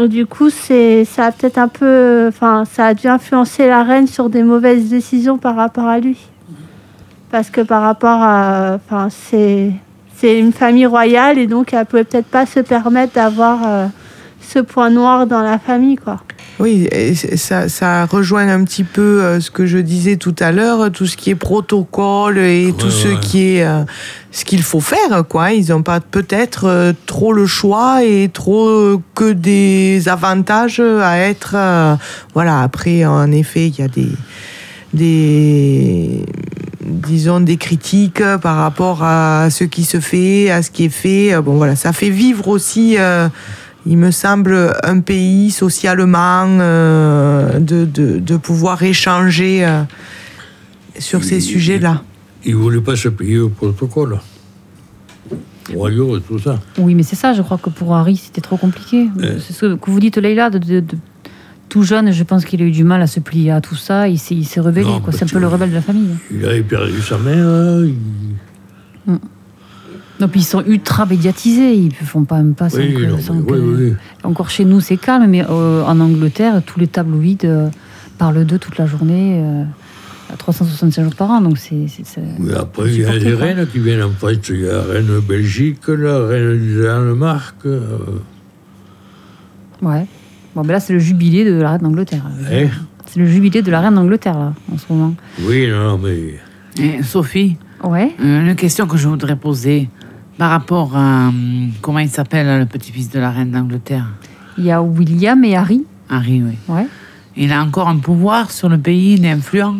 du 0.07 0.27
coup, 0.27 0.49
c'est, 0.49 1.05
ça 1.05 1.27
a 1.27 1.33
peut-être 1.33 1.59
un 1.59 1.67
peu, 1.67 2.27
enfin, 2.29 2.65
ça 2.65 2.87
a 2.87 2.95
dû 2.95 3.09
influencer 3.09 3.67
la 3.67 3.83
reine 3.83 4.07
sur 4.07 4.31
des 4.31 4.45
mauvaises 4.45 4.89
décisions 4.89 5.39
par 5.39 5.57
rapport 5.57 5.87
à 5.87 5.99
lui. 5.99 6.19
Parce 7.31 7.51
que 7.51 7.61
par 7.61 7.83
rapport 7.83 8.23
à, 8.23 8.77
enfin, 8.77 9.09
c'est, 9.11 9.73
c'est 10.15 10.39
une 10.39 10.53
famille 10.53 10.87
royale 10.87 11.39
et 11.39 11.47
donc 11.47 11.73
elle 11.73 11.85
pouvait 11.85 12.05
peut-être 12.05 12.29
pas 12.29 12.47
se 12.47 12.61
permettre 12.61 13.15
d'avoir 13.15 13.59
euh, 13.67 13.87
ce 14.41 14.61
point 14.61 14.91
noir 14.91 15.27
dans 15.27 15.43
la 15.43 15.59
famille, 15.59 15.97
quoi. 15.97 16.19
Oui, 16.61 16.89
et 16.91 17.15
ça, 17.15 17.69
ça 17.69 18.07
rejoint 18.07 18.49
un 18.49 18.65
petit 18.65 18.83
peu 18.83 19.23
euh, 19.23 19.41
ce 19.41 19.51
que 19.51 19.65
je 19.65 19.79
disais 19.79 20.17
tout 20.17 20.35
à 20.41 20.51
l'heure, 20.51 20.91
tout 20.91 21.07
ce 21.07 21.17
qui 21.17 21.31
est 21.31 21.37
protocole 21.37 22.39
et 22.39 22.75
tout 22.77 22.91
ce 22.91 23.09
qui 23.21 23.57
est 23.57 23.65
euh, 23.65 23.85
ce 24.33 24.45
qu'il 24.45 24.63
faut 24.63 24.81
faire, 24.81 25.25
quoi. 25.29 25.53
Ils 25.53 25.71
n'ont 25.71 25.83
pas 25.83 26.01
peut-être 26.01 26.65
euh, 26.65 26.93
trop 27.07 27.33
le 27.33 27.47
choix 27.47 28.03
et 28.05 28.29
trop 28.33 29.01
que 29.15 29.33
des 29.33 30.09
avantages 30.09 30.81
à 30.81 31.19
être. 31.19 31.57
voilà. 32.35 32.63
Après, 32.63 33.05
en 33.05 33.31
effet, 33.31 33.69
il 33.69 33.79
y 33.79 33.83
a 33.83 33.89
des 33.89 34.09
des 34.95 36.25
disons 36.89 37.41
des 37.41 37.57
critiques 37.57 38.23
par 38.43 38.57
rapport 38.57 39.03
à 39.03 39.49
ce 39.51 39.65
qui 39.65 39.85
se 39.85 40.01
fait, 40.01 40.51
à 40.51 40.63
ce 40.63 40.71
qui 40.71 40.85
est 40.85 40.89
fait. 40.89 41.41
Bon 41.41 41.57
voilà, 41.57 41.77
ça 41.77 41.93
fait 41.93 42.11
vivre 42.11 42.49
aussi 42.49 42.97
euh, 42.99 43.29
il 43.87 43.97
me 43.99 44.11
semble, 44.11 44.75
un 44.83 45.01
pays 45.01 45.51
socialement, 45.51 46.47
euh, 46.61 47.59
de, 47.59 47.85
de, 47.85 48.19
de 48.19 48.37
pouvoir 48.37 48.83
échanger 48.83 49.65
euh, 49.65 49.83
sur 50.99 51.25
ces 51.25 51.41
sujets-là. 51.41 52.03
Il 52.45 52.53
ne 52.57 52.61
voulait 52.61 52.81
pas 52.81 52.97
se 52.97 53.09
payer 53.09 53.39
au 53.39 53.49
protocole. 53.49 54.19
royaux 55.75 56.17
et 56.19 56.21
tout 56.23 56.39
ça. 56.39 56.59
Oui, 56.79 56.95
mais 56.95 57.03
c'est 57.03 57.17
ça, 57.17 57.35
je 57.35 57.43
crois 57.43 57.59
que 57.59 57.71
pour 57.71 57.95
Harry, 57.95 58.17
c'était 58.17 58.41
trop 58.41 58.57
compliqué. 58.57 59.09
Ouais. 59.19 59.37
C'est 59.41 59.53
ce 59.53 59.75
que 59.77 59.91
vous 59.91 60.01
dites, 60.01 60.17
Leïla, 60.19 60.51
de, 60.51 60.59
de- 60.59 60.81
de- 60.81 60.99
tout 61.69 61.83
jeune, 61.83 62.11
je 62.13 62.23
pense 62.25 62.47
qu'il 62.47 62.63
a 62.63 62.65
eu 62.65 62.71
du 62.71 62.83
mal 62.85 63.03
à 63.03 63.07
se 63.07 63.21
plier 63.21 63.51
à 63.51 63.61
tout 63.61 63.75
ça. 63.77 64.09
Il 64.09 64.19
s'est, 64.19 64.35
il 64.35 64.47
s'est 64.47 64.61
rebellé, 64.61 64.87
Non, 64.87 65.01
quoi. 65.01 65.13
C'est 65.13 65.25
un 65.25 65.29
peu 65.29 65.39
le 65.39 65.49
rebelle 65.49 65.69
de 65.69 65.75
la 65.75 65.83
famille. 65.83 66.17
Il 66.31 66.43
avait 66.47 66.63
perdu 66.63 67.01
sa 67.03 67.19
mère. 67.19 67.85
il- 67.85 69.19
Non, 70.21 70.27
puis 70.29 70.41
ils 70.41 70.45
sont 70.45 70.65
ultra 70.67 71.07
médiatisés, 71.07 71.75
ils 71.75 71.87
ne 71.89 72.07
font 72.07 72.25
pas 72.25 72.37
un 72.37 72.53
pas 72.53 72.69
sans 72.69 72.79
Oui, 72.79 72.95
que- 72.95 73.03
non, 73.05 73.19
sans 73.21 73.35
mais 73.35 73.47
que- 73.47 73.53
oui, 73.53 73.59
oui, 73.61 73.85
oui. 73.91 73.95
Encore 74.25 74.51
chez 74.51 74.65
nous, 74.65 74.81
c'est 74.81 74.97
calme, 74.97 75.27
mais 75.29 75.45
euh, 75.49 75.85
en 75.85 76.01
Angleterre, 76.01 76.61
tous 76.67 76.81
les 76.81 76.89
tabloïds 76.89 77.39
euh, 77.45 77.69
parlent 78.19 78.45
d'eux 78.45 78.59
toute 78.59 78.79
la 78.79 78.87
journée, 78.87 79.41
euh, 79.45 79.63
à 80.33 80.37
365 80.37 81.05
jours 81.05 81.15
par 81.15 81.31
an. 81.31 81.41
Donc 81.41 81.57
c'est. 81.59 81.87
Mais 82.41 82.53
après, 82.55 82.93
il 82.93 83.01
y 83.01 83.05
a 83.05 83.13
quoi. 83.37 83.45
reines 83.47 83.67
qui 83.73 83.79
viennent 83.79 84.03
en 84.03 84.11
France. 84.11 84.33
Il 84.51 84.61
y 84.63 84.69
a 84.69 84.73
la 84.73 84.83
reine 84.83 85.07
de 85.07 85.21
Belgique, 85.21 85.87
la 85.87 86.27
reine 86.27 86.59
du 86.59 86.83
Danemark. 86.83 87.55
euh, 87.67 87.81
Ouais. 89.83 90.07
Bon, 90.55 90.63
ben 90.63 90.73
là, 90.73 90.81
c'est 90.81 90.93
le 90.93 90.99
jubilé 90.99 91.45
de 91.45 91.53
la 91.61 91.73
reine 91.73 91.83
d'Angleterre. 91.83 92.25
hein. 92.27 92.67
C'est 93.07 93.21
le 93.21 93.27
jubilé 93.27 93.63
de 93.63 93.71
la 93.71 93.81
reine 93.81 93.95
d'Angleterre, 93.95 94.39
là, 94.39 94.53
en 94.73 94.77
ce 94.77 94.85
moment. 94.93 95.15
Oui, 95.47 95.69
non, 95.71 95.99
mais. 95.99 96.35
Et 96.83 97.03
Sophie, 97.03 97.57
Ouais. 97.85 98.13
euh, 98.21 98.41
une 98.47 98.55
question 98.57 98.87
que 98.87 98.97
je 98.97 99.09
voudrais 99.09 99.37
poser 99.37 99.89
par 100.39 100.51
rapport 100.51 100.97
à. 100.97 101.29
hum, 101.29 101.71
comment 101.83 101.99
il 101.99 102.09
s'appelle, 102.09 102.61
le 102.61 102.67
petit-fils 102.67 103.11
de 103.11 103.19
la 103.19 103.31
reine 103.31 103.51
d'Angleterre? 103.51 104.07
Il 104.57 104.65
y 104.65 104.71
a 104.71 104.81
William 104.83 105.45
et 105.45 105.57
Harry. 105.57 105.85
Harry, 106.09 106.43
oui. 106.43 106.57
Ouais. 106.69 106.87
Il 107.37 107.53
a 107.53 107.63
encore 107.63 107.89
un 107.89 107.99
pouvoir 107.99 108.51
sur 108.51 108.69
le 108.69 108.79
pays, 108.79 109.15
il 109.15 109.25
est 109.25 109.31
influent. 109.31 109.77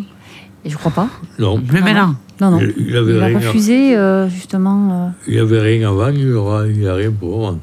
Et 0.63 0.69
je 0.69 0.77
crois 0.77 0.91
pas. 0.91 1.09
Non. 1.39 1.59
Plus 1.59 1.79
Non, 1.79 1.85
maintenant. 1.85 2.15
Non, 2.41 2.51
non. 2.51 2.59
Il, 2.61 2.87
il 2.87 2.95
avait 2.95 3.13
Il 3.15 3.23
a 3.23 3.39
refusé, 3.39 3.97
euh, 3.97 4.29
justement. 4.29 5.07
euh, 5.07 5.09
il 5.27 5.39
avait 5.39 5.59
rien 5.59 5.89
avant, 5.89 6.09
il 6.09 6.31
aura, 6.33 6.67
il 6.67 6.87
a 6.87 6.95
rien 6.95 7.11
pour 7.11 7.37
moi. 7.39 7.57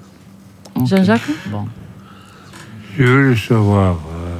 Jean-Jacques? 0.84 1.22
Bon. 1.50 1.64
Je 2.98 3.04
voulais 3.04 3.36
savoir. 3.36 3.94
euh, 3.94 4.36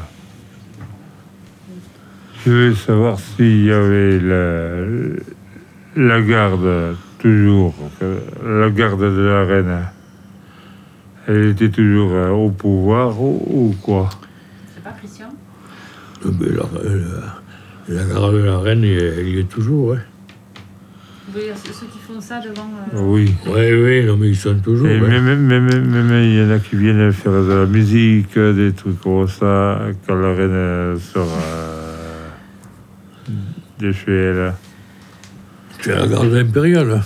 je 2.45 2.51
voulais 2.51 2.75
savoir 2.75 3.19
s'il 3.19 3.65
y 3.65 3.73
avait 3.73 4.21
la, 4.21 4.77
la 5.97 6.21
garde, 6.23 6.97
toujours. 7.27 7.75
euh, 8.03 8.61
La 8.63 8.71
garde 8.71 9.01
de 9.01 9.23
la 9.23 9.45
reine. 9.45 9.79
Elle 11.27 11.47
était 11.49 11.71
toujours 11.71 12.13
euh, 12.13 12.31
au 12.31 12.51
pouvoir 12.51 13.21
ou, 13.21 13.43
ou 13.47 13.75
quoi? 13.83 14.09
C'est 14.75 14.85
pas 14.85 14.93
Christian? 14.93 15.29
Euh, 16.25 16.31
mais 16.39 16.51
la, 16.51 16.63
la, 17.95 18.03
la 18.03 18.15
garde 18.15 18.35
de 18.35 18.39
la 18.45 18.59
reine, 18.59 18.83
il, 18.85 19.27
il 19.27 19.37
y 19.37 19.41
est 19.41 19.49
toujours. 19.49 19.95
hein. 19.95 20.01
Ceux 21.35 21.87
qui 21.87 21.99
font 21.99 22.21
ça 22.21 22.41
devant. 22.41 22.71
Oui. 22.95 23.35
Oui, 23.47 23.73
oui, 23.75 24.05
non, 24.07 24.17
mais 24.17 24.29
ils 24.29 24.37
sont 24.37 24.59
toujours. 24.61 24.87
Et 24.89 24.97
hein. 24.97 25.01
même, 25.01 25.25
même, 25.25 25.65
même, 25.65 25.91
même, 25.91 26.23
il 26.23 26.35
y 26.39 26.43
en 26.43 26.51
a 26.51 26.59
qui 26.61 26.77
viennent 26.77 27.13
faire 27.13 27.33
de 27.33 27.53
la 27.53 27.67
musique, 27.67 28.39
des 28.39 28.73
trucs 28.73 29.01
comme 29.01 29.27
ça, 29.29 29.81
quand 30.07 30.15
la 30.15 30.33
reine 30.33 30.51
euh, 30.53 30.97
sera 30.99 31.27
euh, 31.27 32.31
de 33.81 33.93
chez 33.93 34.13
elle. 34.13 34.55
C'est 35.81 35.95
la 35.95 36.07
garde 36.07 36.33
impériale. 36.35 37.03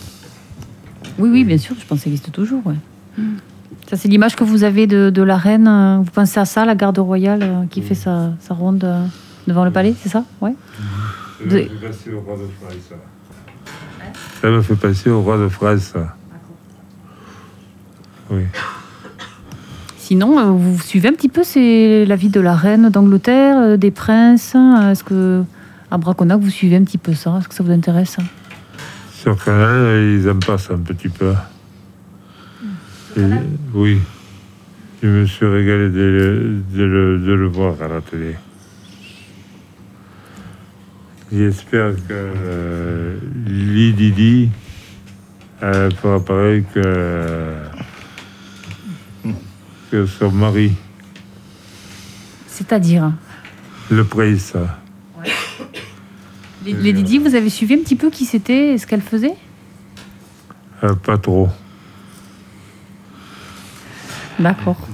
Oui, 1.21 1.29
oui, 1.31 1.45
bien 1.45 1.59
sûr, 1.59 1.77
je 1.79 1.85
pense 1.87 1.99
que 1.99 2.05
ça 2.05 2.11
existe 2.11 2.33
toujours. 2.33 2.63
Ouais. 2.67 2.75
Ça, 3.89 3.97
c'est 3.97 4.09
l'image 4.09 4.37
que 4.37 4.45
vous 4.45 4.65
avez 4.65 4.87
de, 4.87 5.11
de 5.11 5.23
la 5.23 5.37
reine. 5.37 5.67
euh, 5.69 5.99
Vous 5.99 6.11
pensez 6.11 6.39
à 6.41 6.45
ça, 6.45 6.65
la 6.65 6.75
garde 6.75 6.99
royale 6.99 7.43
euh, 7.43 7.65
qui 7.71 7.83
fait 7.83 7.95
sa, 7.95 8.33
sa 8.41 8.55
ronde 8.55 8.85
euh, 8.85 9.05
devant 9.49 9.65
le 9.65 9.71
palais, 9.71 9.95
c'est 10.01 10.09
ça? 10.09 10.25
Ouais. 10.41 10.55
Ça 11.39 11.45
me 11.47 11.51
fait 11.51 11.69
penser 11.87 12.13
au 12.13 12.21
roi 12.21 12.37
de 12.37 12.47
France. 12.61 12.75
ça. 12.89 12.95
Ça 14.43 14.49
me 14.51 14.63
fait 14.63 14.75
penser 14.77 15.11
au 15.11 15.23
roi 15.23 15.39
de 15.39 15.49
France. 15.49 15.81
ça. 15.93 16.17
Oui. 18.31 18.43
Sinon, 19.99 20.53
vous 20.57 20.81
suivez 20.81 21.09
un 21.09 21.13
petit 21.13 21.29
peu 21.29 21.43
c'est 21.45 22.05
la 22.05 22.17
vie 22.17 22.29
de 22.31 22.41
la 22.41 22.55
reine 22.55 22.89
d'Angleterre, 22.91 23.79
des 23.79 23.91
princes. 23.91 24.55
hein, 24.55 24.91
Est-ce 24.91 25.05
que 25.05 25.43
à 25.91 25.99
Braconac, 25.99 26.41
vous 26.41 26.51
suivez 26.51 26.77
un 26.77 26.85
petit 26.85 26.99
peu 26.99 27.15
ça? 27.15 27.37
Est-ce 27.39 27.49
que 27.49 27.55
ça 27.55 27.63
vous 27.65 27.71
intéresse? 27.73 28.17
Sur 29.23 29.37
Canal, 29.43 30.03
ils 30.19 30.29
en 30.31 30.39
passent 30.39 30.71
un 30.71 30.79
petit 30.79 31.09
peu. 31.11 31.35
Et- 33.17 33.21
oui. 33.75 33.99
Je 35.03 35.09
me 35.09 35.27
suis 35.27 35.47
régalé 35.47 35.89
de, 35.89 35.99
le- 35.99 36.63
de 36.77 36.85
le, 36.85 37.19
de 37.19 37.33
le 37.33 37.47
voir 37.47 37.75
à 37.83 37.89
la 37.89 38.01
télé. 38.03 38.37
J'espère 41.33 41.95
que 41.97 42.13
euh, 42.13 43.19
Lididi 43.47 44.51
euh, 45.63 45.91
fera 45.91 46.21
pareil 46.23 46.65
que, 46.75 47.55
que 49.91 50.07
son 50.07 50.31
mari, 50.33 50.73
C'est-à-dire? 52.49 53.13
le 53.91 54.05
prince. 54.05 54.55
Les, 56.65 56.73
les 56.73 56.93
Didi, 56.93 57.19
vous 57.19 57.35
avez 57.35 57.51
suivi 57.51 57.75
un 57.75 57.79
petit 57.79 57.97
peu 57.97 58.11
qui 58.11 58.25
c'était 58.25 58.75
et 58.75 58.79
ce 58.79 58.87
qu'elle 58.87 59.01
faisait 59.03 59.35
Euh, 60.83 60.95
pas 60.95 61.19
trop. 61.19 61.49
D'accord. 64.39 64.89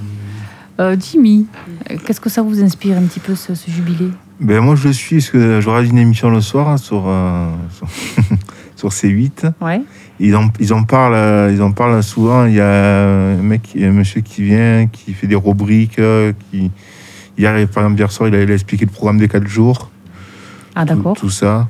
Euh, 0.79 0.95
Jimmy, 0.99 1.47
euh, 1.89 1.97
qu'est-ce 2.05 2.21
que 2.21 2.29
ça 2.29 2.41
vous 2.41 2.61
inspire 2.63 2.97
un 2.97 3.03
petit 3.03 3.19
peu 3.19 3.33
ce, 3.35 3.55
ce 3.55 3.71
jubilé 3.71 4.09
Ben 4.39 4.59
moi 4.61 4.75
je 4.75 4.87
le 4.87 4.93
suis 4.93 5.17
parce 5.17 5.29
que 5.31 5.59
je 5.61 5.67
regarde 5.69 5.87
une 5.87 5.97
émission 5.97 6.29
le 6.29 6.41
soir 6.41 6.67
hein, 6.69 6.77
sur, 6.77 7.05
euh, 7.07 7.49
sur, 7.75 7.87
sur 8.75 8.89
C8. 8.89 9.53
Ouais. 9.61 9.81
Ils 10.19 10.35
en, 10.35 10.49
ils 10.59 10.73
en 10.73 10.83
parlent, 10.83 11.13
euh, 11.15 11.51
ils 11.53 11.61
en 11.61 11.71
parlent 11.71 12.03
souvent. 12.03 12.45
Il 12.45 12.53
y 12.53 12.61
a 12.61 13.05
un 13.07 13.35
mec, 13.41 13.69
un 13.79 13.91
monsieur 13.91 14.21
qui 14.21 14.43
vient, 14.43 14.87
qui 14.87 15.13
fait 15.13 15.27
des 15.27 15.35
rubriques, 15.35 15.99
euh, 15.99 16.33
qui 16.51 16.69
hier, 17.37 17.53
par 17.69 17.83
exemple 17.83 17.99
hier 17.99 18.11
soir, 18.11 18.29
il 18.29 18.35
a, 18.35 18.41
il 18.43 18.51
a 18.51 18.53
expliqué 18.53 18.85
le 18.85 18.91
programme 18.91 19.17
des 19.17 19.27
4 19.27 19.47
jours, 19.47 19.89
Ah 20.79 20.85
tout, 20.85 20.95
d'accord. 20.95 21.17
tout 21.17 21.29
ça. 21.29 21.67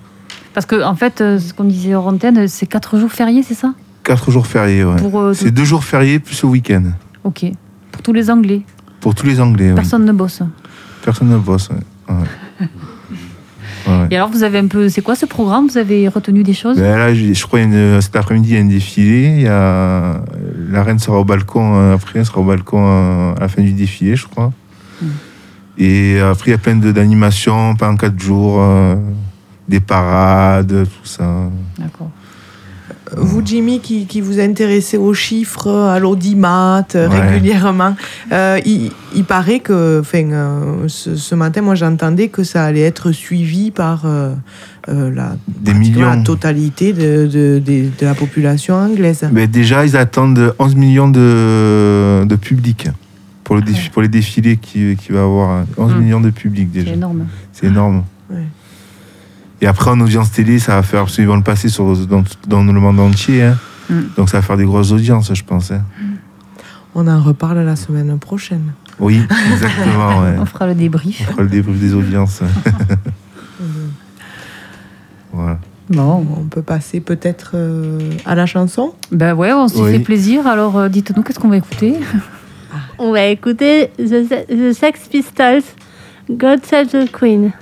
Parce 0.53 0.65
que 0.65 0.83
en 0.83 0.95
fait, 0.95 1.21
euh, 1.21 1.39
ce 1.39 1.53
qu'on 1.53 1.63
disait 1.63 1.95
hors 1.95 2.07
antenne, 2.07 2.47
c'est 2.47 2.65
quatre 2.65 2.97
jours 2.99 3.11
fériés, 3.11 3.41
c'est 3.43 3.53
ça? 3.53 3.73
4 4.03 4.31
jours 4.31 4.47
fériés, 4.47 4.83
ouais. 4.85 4.95
Euh, 5.03 5.33
C'est 5.33 5.51
deux 5.51 5.65
jours 5.65 5.83
fériés 5.83 6.19
plus 6.19 6.41
le 6.43 6.47
week-end. 6.49 6.83
ok. 7.25 7.45
Pour 7.91 8.01
tous 8.01 8.13
les 8.13 8.29
Anglais, 8.29 8.61
Pour 9.01 9.15
tous 9.15 9.25
les 9.25 9.41
Anglais, 9.41 9.69
ouais. 9.69 9.75
personne 9.75 10.05
ne 10.05 10.11
bosse. 10.13 10.41
Personne 11.03 11.29
ne 11.29 11.37
bosse. 11.37 11.69
ouais. 12.09 14.07
Et 14.11 14.15
alors, 14.15 14.29
vous 14.29 14.43
avez 14.43 14.59
un 14.59 14.67
peu, 14.67 14.87
c'est 14.89 15.01
quoi 15.01 15.15
ce 15.15 15.25
programme? 15.25 15.67
Vous 15.67 15.77
avez 15.77 16.07
retenu 16.07 16.43
des 16.43 16.53
choses? 16.53 16.77
Ben 16.77 16.97
là, 16.97 17.13
je 17.13 17.45
crois 17.45 17.61
une, 17.61 17.99
cet 18.01 18.15
après-midi, 18.15 18.49
il 18.51 18.55
y 18.55 18.57
a 18.57 18.61
un 18.61 18.65
défilé. 18.65 19.33
Il 19.37 19.41
y 19.41 19.47
a, 19.47 20.21
la 20.69 20.83
reine 20.83 20.99
sera 20.99 21.19
au 21.19 21.25
balcon, 21.25 21.75
euh, 21.75 21.95
après, 21.95 22.19
elle 22.19 22.25
sera 22.25 22.39
au 22.39 22.45
balcon 22.45 22.85
à 22.85 23.35
la 23.39 23.47
fin 23.47 23.61
du 23.61 23.73
défilé, 23.73 24.15
je 24.15 24.27
crois. 24.27 24.51
Mm. 25.01 25.05
Et 25.77 26.19
après, 26.19 26.51
il 26.51 26.51
y 26.51 26.55
a 26.55 26.57
plein 26.57 26.75
d'animations 26.75 27.75
pendant 27.75 27.95
quatre 27.97 28.19
jours, 28.19 28.57
euh, 28.61 28.95
des 29.69 29.79
parades, 29.79 30.85
tout 30.85 31.05
ça. 31.07 31.49
D'accord. 31.77 32.09
Vous, 33.15 33.41
Jimmy, 33.45 33.79
qui, 33.79 34.05
qui 34.05 34.19
vous 34.19 34.37
intéressez 34.39 34.97
aux 34.97 35.13
chiffres, 35.13 35.69
à 35.71 35.97
l'audimat 35.97 36.83
euh, 36.95 37.07
Ouais. 37.07 37.29
régulièrement, 37.29 37.95
euh, 38.33 38.59
il, 38.65 38.91
il 39.15 39.23
paraît 39.23 39.59
que, 39.59 40.01
enfin, 40.01 40.29
euh, 40.31 40.87
ce, 40.89 41.15
ce 41.15 41.33
matin, 41.35 41.61
moi 41.61 41.75
j'entendais 41.75 42.27
que 42.27 42.43
ça 42.43 42.65
allait 42.65 42.81
être 42.81 43.13
suivi 43.13 43.71
par 43.71 44.01
euh, 44.05 44.33
la, 44.89 45.37
Des 45.47 45.73
totalité 46.25 46.91
de, 46.91 47.27
de, 47.27 47.59
de- 47.65 47.89
de 47.97 48.05
la 48.05 48.13
population 48.13 48.75
anglaise. 48.75 49.25
Mais 49.31 49.47
déjà, 49.47 49.85
ils 49.85 49.95
attendent 49.95 50.53
11 50.59 50.75
millions 50.75 51.07
de, 51.09 52.25
de 52.25 52.35
public 52.35 52.89
pour, 53.47 53.55
le 53.55 53.61
défi- 53.61 53.89
pour 53.89 54.01
les 54.01 54.09
défilés 54.09 54.57
qui, 54.57 54.97
qui 54.97 55.13
va 55.13 55.21
avoir. 55.23 55.49
hein. 55.49 55.65
11 55.77 55.93
Mm. 55.93 55.99
millions 55.99 56.19
de 56.19 56.31
public 56.31 56.67
C'est 56.73 56.79
déjà. 56.81 56.93
énorme. 56.93 57.27
C'est 57.53 57.67
énorme. 57.67 58.03
Ouais. 58.29 58.43
Et 59.61 59.67
après, 59.67 59.89
en 59.89 59.99
audience 60.01 60.31
télé, 60.33 60.59
ça 60.59 60.75
va 60.75 60.83
faire, 60.83 61.03
parce 61.03 61.15
qu'ils 61.15 61.27
vont 61.27 61.37
le 61.37 61.43
passer 61.43 61.69
sur, 61.69 61.95
dans, 62.07 62.23
dans 62.45 62.61
le 62.63 62.73
monde 62.73 62.99
entier. 62.99 63.43
hein. 63.43 63.57
Mm. 63.89 63.99
Donc 64.17 64.29
ça 64.29 64.39
va 64.39 64.41
faire 64.43 64.57
des 64.57 64.65
grosses 64.65 64.91
audiences, 64.91 65.33
je 65.33 65.43
pense. 65.45 65.71
hein. 65.71 65.81
On 66.93 67.07
en 67.07 67.21
reparle 67.21 67.59
la 67.59 67.77
semaine 67.77 68.19
prochaine. 68.19 68.73
Oui, 68.99 69.21
exactement. 69.53 70.19
ouais. 70.23 70.35
On 70.39 70.45
fera 70.45 70.67
le 70.67 70.75
débrief. 70.75 71.21
On 71.29 71.31
fera 71.31 71.43
le 71.43 71.49
débrief 71.49 71.79
des 71.79 71.93
audiences. 71.93 72.41
voilà. 75.31 75.59
Bon. 75.89 76.25
On 76.37 76.43
peut 76.43 76.61
passer 76.63 76.99
peut-être 76.99 77.51
euh, 77.53 77.99
à 78.25 78.35
la 78.35 78.45
chanson? 78.45 78.93
Ben 79.13 79.33
ouais, 79.35 79.53
on 79.53 79.69
s'y 79.69 79.79
Oui. 79.81 79.91
fait 79.93 79.99
plaisir. 79.99 80.45
Alors, 80.47 80.77
euh, 80.77 80.89
dites-nous, 80.89 81.23
qu'est-ce 81.23 81.39
qu'on 81.39 81.47
va 81.47 81.55
écouter? 81.57 81.95
On 82.97 83.11
va 83.11 83.25
écouter 83.25 83.91
The, 83.97 84.45
The 84.47 84.73
Sex 84.73 85.07
Pistols, 85.07 85.63
God 86.29 86.65
Save 86.65 86.89
the 86.91 87.11
Queen. 87.11 87.53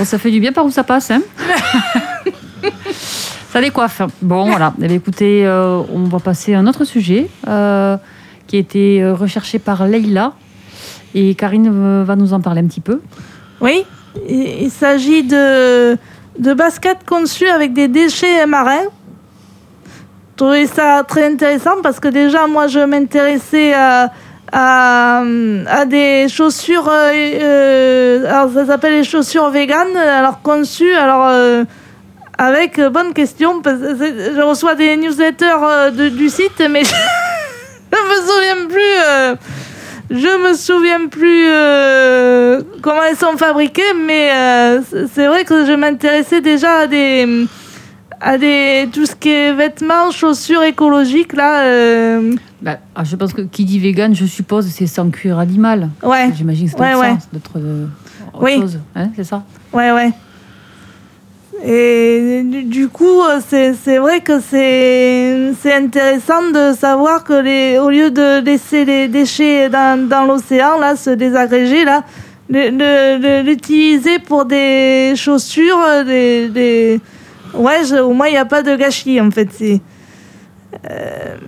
Bon, 0.00 0.06
ça 0.06 0.16
fait 0.16 0.30
du 0.30 0.40
bien 0.40 0.50
par 0.50 0.64
où 0.64 0.70
ça 0.70 0.82
passe, 0.82 1.10
hein 1.10 1.20
Ça 3.52 3.60
décoiffe. 3.60 4.00
Bon, 4.22 4.46
voilà. 4.46 4.72
Eh 4.80 4.86
bien, 4.86 4.96
écoutez, 4.96 5.44
euh, 5.44 5.82
on 5.92 6.04
va 6.04 6.20
passer 6.20 6.54
à 6.54 6.58
un 6.58 6.66
autre 6.66 6.86
sujet 6.86 7.28
euh, 7.46 7.98
qui 8.46 8.56
a 8.56 8.60
été 8.60 9.02
euh, 9.02 9.12
recherché 9.12 9.58
par 9.58 9.86
Leïla. 9.86 10.32
Et 11.14 11.34
Karine 11.34 12.02
va 12.02 12.16
nous 12.16 12.32
en 12.32 12.40
parler 12.40 12.62
un 12.62 12.66
petit 12.66 12.80
peu. 12.80 13.02
Oui, 13.60 13.84
il, 14.26 14.62
il 14.62 14.70
s'agit 14.70 15.22
de, 15.22 15.98
de 16.38 16.54
baskets 16.54 17.04
conçues 17.04 17.48
avec 17.48 17.74
des 17.74 17.88
déchets 17.88 18.46
marins. 18.46 18.88
Je 20.30 20.36
trouvais 20.36 20.66
ça 20.66 21.04
très 21.06 21.30
intéressant 21.30 21.82
parce 21.82 22.00
que 22.00 22.08
déjà, 22.08 22.46
moi, 22.46 22.68
je 22.68 22.80
m'intéressais 22.80 23.74
à, 23.74 24.10
à, 24.52 25.22
des 25.86 26.26
chaussures. 26.28 26.88
euh, 26.88 27.12
euh, 27.12 28.24
alors, 28.28 28.52
ça 28.52 28.66
s'appelle 28.66 28.92
les 28.94 29.04
chaussures 29.04 29.50
véganes, 29.50 29.96
alors 29.96 30.40
conçues. 30.42 30.94
Alors. 30.94 31.26
euh, 31.28 31.64
avec 32.42 32.80
bonne 32.80 33.12
question, 33.12 33.60
je 33.62 34.40
reçois 34.40 34.74
des 34.74 34.96
newsletters 34.96 35.92
de- 35.92 36.08
du 36.08 36.30
site, 36.30 36.62
mais 36.70 36.82
je 37.92 37.98
me 38.08 38.16
souviens 38.26 38.66
plus. 38.66 39.38
je 40.10 40.48
me 40.48 40.54
souviens 40.54 41.06
plus 41.08 42.80
comment 42.80 43.02
elles 43.06 43.18
sont 43.18 43.36
fabriquées, 43.36 43.92
mais 43.94 44.30
c'est- 45.14 45.26
vrai 45.26 45.44
que 45.44 45.66
je 45.66 45.72
m'intéressais 45.72 46.40
déjà 46.40 46.78
à 46.78 46.86
des 46.86 47.46
à 48.22 48.38
des 48.38 48.88
tout 48.90 49.04
ce 49.04 49.14
qui 49.14 49.30
est 49.30 49.52
vêtements, 49.52 50.10
chaussures 50.10 50.62
écologiques 50.62 51.34
là. 51.34 51.64
Bah, 52.62 52.78
ah, 52.94 53.04
je 53.04 53.16
pense 53.16 53.32
que 53.32 53.42
qui 53.42 53.64
dit 53.64 53.78
vegan, 53.78 54.14
je 54.14 54.26
suppose, 54.26 54.66
c'est 54.66 54.86
sans 54.86 55.08
cuir 55.10 55.38
animal. 55.38 55.88
ouais, 56.02 56.30
J'imagine 56.36 56.66
que 56.66 56.72
c'est 56.76 56.80
Ouais, 56.82 56.94
ouais. 56.94 57.16
d'autres, 57.32 57.52
euh, 57.58 57.86
Oui. 58.40 58.62
Hein, 58.94 59.08
c'est 59.16 59.24
ça? 59.24 59.44
Ouais, 59.72 59.90
ouais. 59.92 60.12
Et 61.64 62.42
du, 62.44 62.62
du 62.64 62.88
coup, 62.88 63.22
euh, 63.22 63.40
c'est 63.82 63.98
vrai 63.98 64.20
que 64.20 64.40
c'est 64.40 65.74
intéressant 65.74 66.50
de 66.52 66.74
savoir 66.74 67.22
que 67.24 67.34
les 67.34 67.78
au 67.78 67.90
lieu 67.90 68.10
de 68.10 68.40
laisser 68.42 68.84
les 68.84 69.08
déchets 69.08 69.68
dans, 69.68 70.08
dans 70.08 70.24
l'océan 70.24 70.78
là 70.78 70.96
se 70.96 71.10
désagréger 71.10 71.84
là, 71.84 72.04
l'utiliser 72.48 74.18
pour 74.20 74.44
des 74.44 75.12
chaussures, 75.16 75.78
euh, 75.86 76.04
des, 76.04 76.48
des... 76.48 77.00
ouais, 77.54 77.84
je- 77.84 77.96
au 77.96 78.12
moins 78.12 78.28
il 78.28 78.32
n'y 78.32 78.36
a 78.38 78.44
pas 78.46 78.62
de 78.62 78.74
gâchis 78.76 79.20
en 79.20 79.30
fait. 79.30 79.48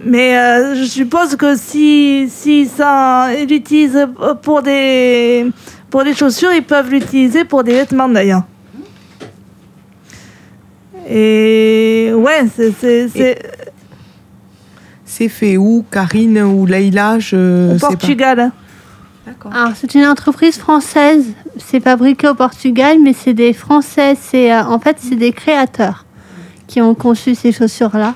Mais 0.05 0.37
euh, 0.37 0.75
je 0.75 0.85
suppose 0.85 1.37
que 1.37 1.57
si 1.57 2.29
si 2.29 2.67
ça 2.67 3.29
ils 3.35 3.49
l'utilisent 3.49 4.07
pour 4.43 4.63
des 4.63 5.47
pour 5.91 6.05
des 6.05 6.15
chaussures, 6.15 6.53
ils 6.53 6.65
peuvent 6.65 6.91
l'utiliser 6.91 7.45
pour 7.45 7.65
des 7.65 7.73
vêtements 7.73 8.09
d'ailleurs. 8.09 8.45
Et 11.09 12.13
ouais, 12.15 12.47
c'est 12.57 13.09
c'est 15.05 15.29
fait 15.29 15.57
où, 15.57 15.85
Karine 15.91 16.41
ou 16.41 16.65
Leïla 16.65 17.19
je 17.19 17.75
au 17.75 17.79
sais. 17.79 17.87
Portugal. 17.87 18.51
D'accord. 19.27 19.55
Alors, 19.55 19.73
c'est 19.77 19.95
une 19.95 20.07
entreprise 20.07 20.59
française. 20.59 21.27
C'est 21.59 21.81
fabriqué 21.81 22.29
au 22.29 22.35
Portugal, 22.35 22.97
mais 23.01 23.13
c'est 23.13 23.35
des 23.35 23.53
Français. 23.53 24.17
C'est 24.21 24.53
euh, 24.53 24.65
en 24.65 24.79
fait, 24.79 24.97
c'est 24.99 25.17
des 25.17 25.33
créateurs 25.33 26.07
qui 26.67 26.81
ont 26.81 26.95
conçu 26.95 27.35
ces 27.35 27.53
chaussures-là. 27.53 28.15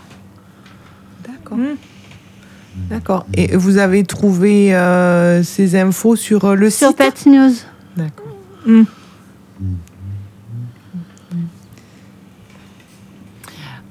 D'accord. 1.49 1.59
D'accord. 2.91 3.27
Et 3.35 3.57
vous 3.57 3.79
avez 3.79 4.05
trouvé 4.05 4.75
euh, 4.75 5.43
ces 5.43 5.77
infos 5.77 6.17
sur 6.17 6.45
euh, 6.45 6.55
le 6.55 6.69
Sur 6.69 6.89
site? 6.89 6.99
Pet 6.99 7.27
News. 7.27 7.53
D'accord. 7.97 8.27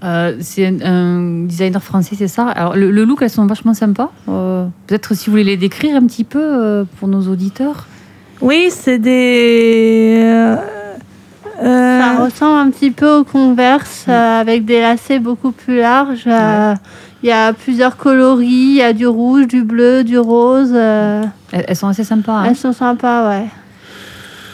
Euh, 0.03 0.37
c'est 0.39 0.67
un, 0.67 0.81
un 0.81 1.45
designer 1.45 1.81
français, 1.81 2.15
c'est 2.15 2.27
ça? 2.27 2.47
Alors, 2.49 2.75
le, 2.75 2.91
le 2.91 3.05
look, 3.05 3.23
elles 3.23 3.29
sont 3.31 3.47
vachement 3.47 3.73
sympas. 3.73 4.11
Euh, 4.29 4.67
Peut-être 4.85 5.15
si 5.15 5.25
vous 5.25 5.31
voulez 5.31 5.43
les 5.43 5.57
décrire 5.57 5.95
un 5.95 6.05
petit 6.05 6.23
peu 6.23 6.43
euh, 6.43 6.83
pour 6.99 7.07
nos 7.07 7.27
auditeurs? 7.27 7.87
Oui, 8.39 8.67
c'est 8.69 8.99
des. 8.99 10.55
Euh, 11.63 11.99
Ça 11.99 12.23
ressemble 12.23 12.59
un 12.59 12.71
petit 12.71 12.91
peu 12.91 13.17
aux 13.19 13.23
Converse 13.23 14.05
euh, 14.09 14.41
avec 14.41 14.65
des 14.65 14.81
lacets 14.81 15.19
beaucoup 15.19 15.51
plus 15.51 15.77
larges. 15.79 16.23
euh, 16.27 16.75
Il 17.23 17.29
y 17.29 17.31
a 17.31 17.53
plusieurs 17.53 17.97
coloris, 17.97 18.45
il 18.47 18.75
y 18.75 18.81
a 18.81 18.93
du 18.93 19.07
rouge, 19.07 19.47
du 19.47 19.63
bleu, 19.63 20.03
du 20.03 20.17
rose. 20.17 20.71
euh, 20.73 21.23
Elles, 21.51 21.65
elles 21.67 21.75
sont 21.75 21.87
assez 21.87 22.03
sympas. 22.03 22.33
hein. 22.39 22.43
Elles 22.49 22.55
sont 22.55 22.73
sympas, 22.73 23.29
ouais. 23.29 23.45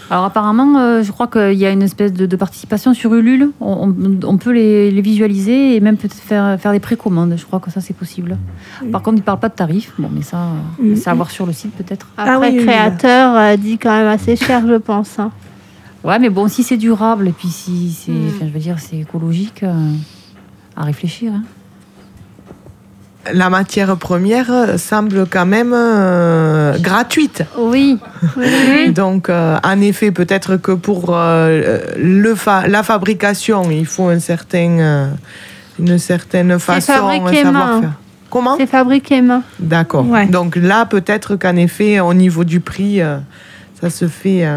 Alors 0.10 0.26
apparemment, 0.26 0.78
euh, 0.78 1.04
je 1.04 1.12
crois 1.14 1.28
qu'il 1.28 1.54
y 1.54 1.66
a 1.66 1.70
une 1.72 1.82
espèce 1.84 2.12
de, 2.12 2.26
de 2.26 2.36
participation 2.36 2.94
sur 2.94 3.14
Ulule. 3.14 3.50
On, 3.62 3.94
on- 3.96 4.28
on 4.28 4.38
peut 4.38 4.52
les, 4.52 4.92
les 4.92 5.02
visualiser 5.02 5.78
et 5.78 5.80
même 5.80 5.96
peut-être 5.96 6.14
faire, 6.16 6.60
faire 6.60 6.74
des 6.74 6.82
précommandes. 6.82 7.34
Je 7.38 7.46
crois 7.46 7.62
que 7.62 7.72
ça, 7.72 7.80
c'est 7.80 7.94
possible. 7.96 8.36
Par 8.92 9.02
contre, 9.04 9.16
ils 9.18 9.22
ne 9.22 9.26
parlent 9.26 9.40
pas 9.40 9.48
de 9.48 9.54
tarifs. 9.56 9.94
Bon, 9.98 10.10
mais 10.14 10.22
ça, 10.22 10.36
euh, 10.82 10.92
Mm. 10.92 10.96
c'est 10.98 11.10
à 11.10 11.14
voir 11.14 11.32
sur 11.32 11.46
le 11.46 11.54
site 11.54 11.72
peut-être. 11.78 12.08
Après, 12.18 12.34
Ah 12.36 12.40
oui, 12.42 12.58
créateur 12.58 13.36
euh, 13.38 13.56
dit 13.56 13.78
quand 13.78 13.92
même 13.96 14.08
assez 14.08 14.36
cher, 14.36 14.64
je 14.68 14.74
pense. 14.76 15.18
hein. 15.18 15.32
Ouais, 16.04 16.18
mais 16.20 16.30
bon, 16.30 16.48
si 16.48 16.64
c'est 16.64 16.78
durable 16.78 17.28
et 17.28 17.32
puis 17.32 17.48
si 17.50 17.92
c'est, 17.92 18.12
Mm. 18.12 18.28
enfin, 18.36 18.46
je 18.48 18.54
veux 18.54 18.60
dire, 18.60 18.78
c'est 18.80 18.98
écologique, 18.98 19.64
euh, 19.64 19.92
à 20.76 20.84
réfléchir. 20.84 21.32
hein. 21.34 21.44
La 23.32 23.52
matière 23.52 23.96
première 23.98 24.52
euh, 24.52 24.78
semble 24.80 25.28
quand 25.28 25.46
même 25.46 25.74
euh, 25.76 26.76
gratuite. 26.80 27.44
Oui, 27.56 28.00
oui, 28.36 28.46
oui. 28.70 28.92
Donc, 28.94 29.30
euh, 29.30 29.58
en 29.64 29.80
effet, 29.80 30.10
peut-être 30.12 30.58
que 30.58 30.72
pour 30.72 31.10
euh, 31.16 31.78
le 31.98 32.34
fa- 32.34 32.68
la 32.68 32.82
fabrication, 32.82 33.70
il 33.70 33.86
faut 33.86 34.08
un 34.08 34.18
certain, 34.20 34.80
euh, 34.80 35.08
une 35.78 36.00
certaine 36.00 36.58
façon, 36.58 36.94
un 36.94 36.96
fabriqué 36.96 37.44
main. 37.44 37.52
savoir-faire. 37.54 37.92
Comment? 38.32 38.58
C'est 38.58 38.66
fabriqué 38.66 39.22
main. 39.22 39.44
D'accord. 39.60 40.08
Ouais. 40.10 40.26
Donc 40.26 40.56
là, 40.56 40.88
peut-être 40.88 41.36
qu'en 41.36 41.58
effet, 41.58 42.00
au 42.00 42.16
niveau 42.16 42.44
du 42.44 42.60
prix, 42.60 43.02
euh, 43.04 43.18
ça 43.80 43.92
se 43.92 44.08
fait 44.08 44.48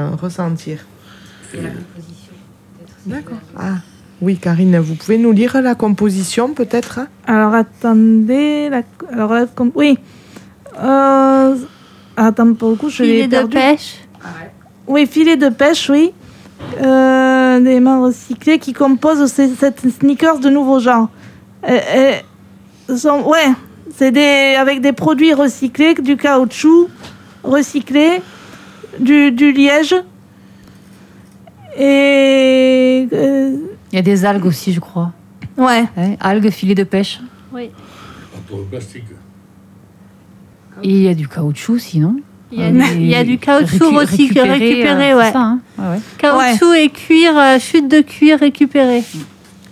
D'accord. 3.06 3.38
Ah. 3.56 3.74
Oui, 4.22 4.36
Karine, 4.38 4.78
vous 4.78 4.94
pouvez 4.94 5.18
nous 5.18 5.32
lire 5.32 5.60
la 5.60 5.74
composition, 5.74 6.54
peut-être 6.54 7.00
hein? 7.00 7.08
Alors 7.26 7.52
attendez, 7.54 8.68
la- 8.70 8.82
alors 9.12 9.32
oui. 9.74 9.98
Euh, 10.82 11.54
Attends, 12.16 12.54
pour 12.54 12.70
le 12.70 12.76
coup, 12.76 12.88
je 12.88 13.02
l'ai 13.02 13.08
Filet 13.22 13.26
de 13.26 13.30
perdu. 13.32 13.54
pêche. 13.56 13.96
Oui, 14.86 15.06
filet 15.06 15.36
de 15.36 15.48
pêche, 15.48 15.90
oui. 15.90 16.12
Euh, 16.80 17.60
des 17.60 17.80
mains 17.80 18.00
recyclées 18.02 18.58
qui 18.60 18.72
composent 18.72 19.26
ces- 19.30 19.54
cette 19.56 19.80
sneakers 19.80 20.38
de 20.38 20.48
nouveau 20.48 20.78
genre. 20.78 21.08
Euh, 21.68 21.78
euh, 22.88 22.96
sont- 22.96 23.22
ouais, 23.28 23.48
c'est 23.96 24.12
des 24.12 24.54
avec 24.56 24.80
des 24.80 24.92
produits 24.92 25.34
recyclés, 25.34 25.94
du 25.94 26.16
caoutchouc 26.16 26.88
recyclé, 27.42 28.22
du, 29.00 29.32
du 29.32 29.52
liège 29.52 29.94
et 31.76 33.08
euh, 33.12 33.56
Il 33.92 33.96
y 33.96 33.98
a 33.98 34.02
des 34.02 34.24
algues 34.24 34.46
aussi, 34.46 34.72
je 34.72 34.80
crois. 34.80 35.12
ouais. 35.56 35.84
Algues, 36.20 36.50
filets 36.50 36.74
de 36.74 36.84
pêche. 36.84 37.20
Oui. 37.52 37.70
Plastique. 38.70 39.04
Et 40.82 40.88
il 40.90 41.02
y 41.02 41.08
a 41.08 41.14
du 41.14 41.26
caoutchouc 41.28 41.78
sinon. 41.78 42.16
Il 42.52 42.60
y 42.60 42.62
a, 42.64 42.70
du- 42.70 42.76
mais 42.78 42.94
il 42.94 43.06
y 43.06 43.14
a 43.14 43.24
du 43.24 43.38
caoutchouc 43.38 43.90
récu- 43.90 43.96
recyclé, 43.98 44.42
récupéré, 44.42 45.12
euh, 45.12 45.16
ouais. 45.18 45.24
c'est 45.26 45.32
ça, 45.32 45.40
hein? 45.40 45.60
Ouais, 45.78 45.84
ouais. 45.88 45.98
Caoutchouc 46.18 46.72
et 46.74 46.88
cuir, 46.90 47.36
euh, 47.36 47.58
chute 47.58 47.88
de 47.90 48.00
cuir 48.00 48.38
récupéré. 48.38 49.02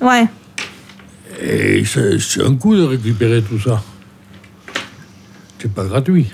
Ouais. 0.00 0.26
Et 1.40 1.84
c'est 1.84 2.18
c'est 2.18 2.42
un 2.42 2.54
coup 2.56 2.74
de 2.74 2.82
récupérer 2.82 3.42
tout 3.42 3.58
ça. 3.60 3.82
C'est 5.58 5.72
pas 5.72 5.84
gratuit. 5.84 6.26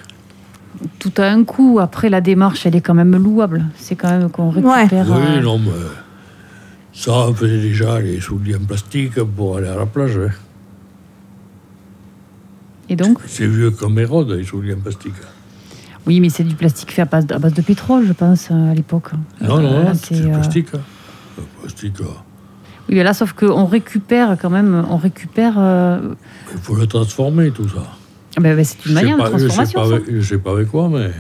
Tout 0.99 1.13
a 1.19 1.25
un 1.27 1.45
coût. 1.45 1.79
Après, 1.81 2.09
la 2.09 2.21
démarche, 2.21 2.67
elle 2.67 2.77
est 2.77 2.81
quand 2.81 2.95
même 2.95 3.17
louable. 3.17 3.65
C'est 3.77 3.97
quand 3.97 4.11
même 4.11 4.31
qu'on 4.31 4.51
récupère. 4.51 5.07
Oui, 5.09 5.17
euh, 5.37 5.41
non, 5.41 5.59
mais 5.59 5.71
ça, 6.93 7.13
on 7.29 7.35
faisait 7.35 7.61
déjà 7.61 8.01
les 8.01 8.21
souliers 8.21 8.57
en 8.57 8.65
plastique 8.65 9.21
pour 9.23 9.57
aller 9.57 9.69
à 9.69 9.77
la 9.77 9.87
plage. 9.87 10.19
hein. 10.19 10.31
Et 12.89 12.97
donc 12.97 13.19
C'est 13.27 13.47
vieux 13.47 13.71
comme 13.71 13.99
Hérode, 13.99 14.31
les 14.31 14.45
souliers 14.45 14.75
en 14.75 14.81
plastique. 14.81 15.13
Oui, 16.07 16.21
mais 16.21 16.31
c'est 16.31 16.45
du 16.45 16.55
plastique 16.55 16.93
fait 16.93 17.03
à 17.03 17.05
base, 17.05 17.27
à 17.31 17.39
base 17.39 17.53
de 17.53 17.61
pétrole, 17.61 18.07
je 18.07 18.13
pense, 18.15 18.49
euh, 18.51 18.71
à 18.71 18.75
l'époque. 18.75 19.11
Non, 19.43 19.61
non, 19.61 19.69
Euh, 19.73 19.85
non, 19.85 19.93
c'est 19.95 20.23
euh, 20.23 20.33
plastique. 20.33 20.69
hein. 20.75 20.81
Le 21.37 21.45
plastique, 21.61 21.95
Oui, 22.89 22.95
mais 22.95 23.03
là, 23.03 23.13
sauf 23.13 23.33
qu'on 23.35 23.67
récupère 23.67 24.37
quand 24.41 24.49
même, 24.49 24.87
on 24.89 24.97
récupère. 24.97 25.55
euh, 25.59 26.15
il 26.55 26.59
faut 26.61 26.77
le 26.77 26.87
transformer, 26.87 27.51
tout 27.51 27.69
ça. 27.69 27.83
Ah 28.39 28.41
ben, 28.41 28.55
ben, 28.57 28.65
c'est 28.65 28.87
une 28.87 28.95
manière 28.95 29.17
de 29.17 29.23
transformation, 29.23 29.81
avec- 29.81 30.05
Je 30.09 30.21
sais 30.21 30.39
pas 30.39 30.53
avec 30.53 30.69
quoi, 30.69 30.89
mais 30.89 31.11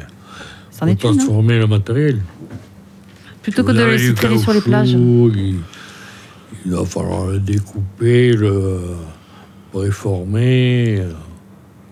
C'en 0.71 0.87
il 0.87 0.93
est 0.93 1.01
faut 1.03 1.09
une. 1.09 1.15
hein. 1.15 1.17
transformer 1.19 1.59
le 1.59 1.67
matériel. 1.67 2.19
Plutôt 3.43 3.65
que 3.65 3.73
de 3.73 3.83
le 3.83 4.15
traîner 4.15 4.39
sur 4.39 4.53
les 4.53 4.61
plages. 4.61 4.91
Il, 4.93 5.57
il 6.65 6.73
va 6.73 6.85
falloir 6.85 7.27
le 7.27 7.41
découper, 7.41 8.33
le 8.35 8.79
préformer. 9.73 10.99
euh, 11.01 11.11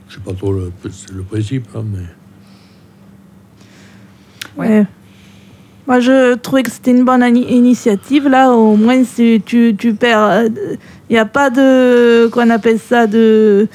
Je 0.09 0.15
sais 0.15 0.21
pas 0.21 0.33
trop 0.33 0.53
le, 0.53 0.71
le 1.12 1.23
principe, 1.25 1.67
hein, 1.75 1.83
mais. 1.93 2.07
Ouais. 4.57 4.87
Moi, 5.87 6.01
je 6.01 6.35
trouvais 6.37 6.62
que 6.62 6.71
c'était 6.71 6.91
une 6.91 7.05
bonne 7.05 7.23
initiative. 7.37 8.29
Là, 8.29 8.51
au 8.53 8.77
moins, 8.77 9.05
si 9.05 9.43
tu, 9.45 9.75
tu 9.79 9.95
perds. 9.95 10.45
Il 11.09 11.12
n'y 11.12 11.19
a 11.19 11.27
pas 11.27 11.51
de. 11.51 12.29
Qu'on 12.29 12.51
appelle 12.51 12.79
ça 12.79 13.07
de. 13.07 13.69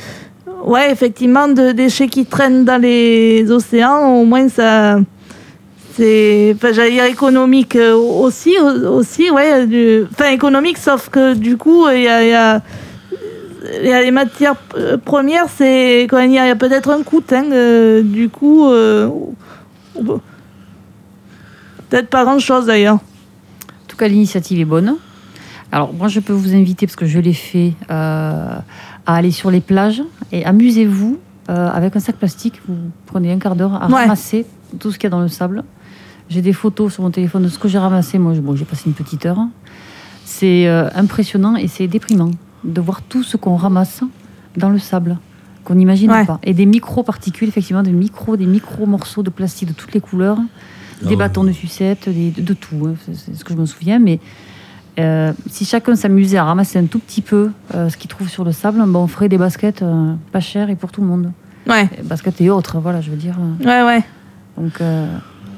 Ouais, 0.64 0.92
effectivement, 0.92 1.48
de 1.48 1.72
déchets 1.72 2.08
qui 2.08 2.26
traînent 2.26 2.66
dans 2.66 2.80
les 2.82 3.50
océans. 3.52 4.16
Au 4.16 4.26
moins, 4.26 4.48
ça. 4.50 5.00
C'est. 5.96 6.54
Enfin, 6.56 6.72
j'allais 6.72 6.92
dire 6.92 7.06
économique 7.06 7.76
euh, 7.76 7.96
aussi. 7.96 8.56
au- 8.60 8.88
aussi 9.00 9.30
ouais. 9.32 10.04
Enfin, 10.12 10.30
économique, 10.32 10.78
sauf 10.78 11.10
que 11.10 11.34
du 11.34 11.58
coup, 11.58 11.88
il 11.90 12.02
y 12.04 12.08
a. 12.08 12.24
il 12.24 12.30
y 12.30 12.34
a 12.34 12.62
il 13.84 13.88
y 13.88 13.94
a 13.94 14.02
les 14.02 14.10
matières 14.12 14.56
euh, 14.76 14.98
premières, 14.98 15.46
c'est 15.56 16.08
quand 16.10 16.18
il 16.20 16.32
y 16.34 16.40
a, 16.40 16.56
peut-être 16.56 16.90
un 16.90 17.04
coût. 17.04 17.22
hein, 17.32 17.46
euh, 17.52 18.02
du 18.02 18.28
coup, 18.28 18.68
euh, 18.68 19.08
Peut-être 21.90 22.10
pas 22.10 22.24
grand-chose 22.24 22.66
d'ailleurs. 22.66 22.96
En 22.96 23.88
tout 23.88 23.98
cas, 23.98 24.08
l'initiative 24.08 24.60
est 24.60 24.66
bonne. 24.66 24.96
Alors, 25.72 25.94
moi, 25.94 26.08
je 26.08 26.20
peux 26.20 26.34
vous 26.34 26.54
inviter, 26.56 26.86
parce 26.88 26.96
que 26.96 27.06
je 27.06 27.20
l'ai 27.20 27.34
fait, 27.34 27.74
euh, 27.90 28.56
à 29.06 29.16
aller 29.16 29.32
sur 29.32 29.52
les 29.52 29.62
plages 29.62 30.02
et 30.32 30.46
amusez-vous 30.46 31.20
euh, 31.50 31.70
avec 31.70 31.96
un 31.96 32.00
sac 32.00 32.16
plastique. 32.18 32.62
Vous 32.68 32.76
prenez 33.06 33.32
un 33.32 33.40
quart 33.40 33.56
d'heure 33.56 33.76
à 33.82 33.88
Ouais. 33.88 33.94
ramasser 34.02 34.46
tout 34.80 34.92
ce 34.92 34.98
qu'il 34.98 35.06
y 35.06 35.08
a 35.08 35.10
dans 35.10 35.22
le 35.22 35.28
sable. 35.28 35.64
J'ai 36.30 36.42
des 36.42 36.54
photos 36.54 36.94
sur 36.94 37.04
mon 37.04 37.12
téléphone 37.12 37.44
de 37.44 37.50
ce 37.50 37.60
que 37.60 37.68
j'ai 37.68 37.78
ramassé. 37.80 38.18
Moi, 38.18 38.34
bon, 38.42 38.56
j'ai 38.56 38.64
passé 38.66 38.84
une 38.88 38.94
petite 38.94 39.26
heure. 39.26 39.40
C'est 40.24 40.68
euh, 40.68 40.90
impressionnant 40.96 41.56
et 41.56 41.68
c'est 41.68 41.88
déprimant 41.88 42.32
de 42.64 42.80
voir 42.82 43.02
tout 43.02 43.24
ce 43.24 43.38
qu'on 43.38 43.56
ramasse 43.56 44.02
dans 44.56 44.70
le 44.70 44.80
sable 44.80 45.18
qu'on 45.64 45.76
n'imagine 45.76 46.10
Ouais. 46.12 46.26
pas. 46.26 46.40
Et 46.44 46.54
des 46.54 46.66
micro-particules, 46.66 47.48
effectivement, 47.50 47.84
des 47.84 47.92
micro, 47.92 48.38
des 48.38 48.46
micro-morceaux 48.46 49.24
de 49.24 49.30
plastique 49.30 49.70
de 49.70 49.74
toutes 49.74 49.94
les 49.94 50.00
couleurs, 50.02 50.38
des 51.02 51.10
ouais. 51.10 51.16
bâtons 51.18 51.44
de 51.44 51.52
sucette, 51.52 52.08
des- 52.10 52.32
de, 52.32 52.42
de 52.42 52.54
tout. 52.54 52.88
hein. 52.88 52.94
C'est- 53.06 53.16
C'est 53.16 53.34
ce 53.36 53.44
que 53.44 53.54
je 53.54 53.60
me 53.60 53.66
souviens. 53.66 54.00
Mais 54.00 54.20
euh, 55.00 55.32
si 55.50 55.64
chacun 55.64 55.96
s'amusait 55.96 56.38
à 56.38 56.44
ramasser 56.44 56.78
un 56.78 56.86
tout 56.86 57.00
petit 57.00 57.22
peu 57.22 57.52
euh, 57.74 57.90
ce 57.90 57.96
qu'il 57.96 58.10
trouve 58.10 58.28
sur 58.28 58.44
le 58.44 58.52
sable, 58.52 58.80
ben, 58.80 59.00
on 59.00 59.08
ferait 59.08 59.30
des 59.30 59.38
baskets 59.38 59.82
euh, 59.82 60.14
pas 60.32 60.42
chères 60.42 60.70
et 60.70 60.76
pour 60.76 60.92
tout 60.92 61.02
le 61.02 61.08
monde. 61.08 61.32
Ouais, 61.68 61.88
Et 61.98 62.02
baskets 62.04 62.42
et 62.42 62.50
autres, 62.50 62.80
voilà, 62.80 63.02
je 63.02 63.10
veux 63.10 63.18
dire. 63.18 63.38
ouais, 63.64 63.84
ouais. 63.84 64.04
Donc, 64.58 64.82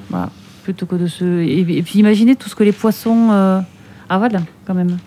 voilà, 0.10 0.30
plutôt 0.63 0.86
que 0.86 0.96
de 0.96 1.08
se. 1.08 1.24
Et, 1.24 1.60
et 1.60 1.82
puis 1.82 2.00
imaginez 2.00 2.36
tout 2.36 2.50
ce 2.50 2.56
que 2.56 2.63
les 2.63 2.74
poissons 2.74 3.30
avalent, 4.10 4.43
quand 4.65 4.74
même. 4.74 4.98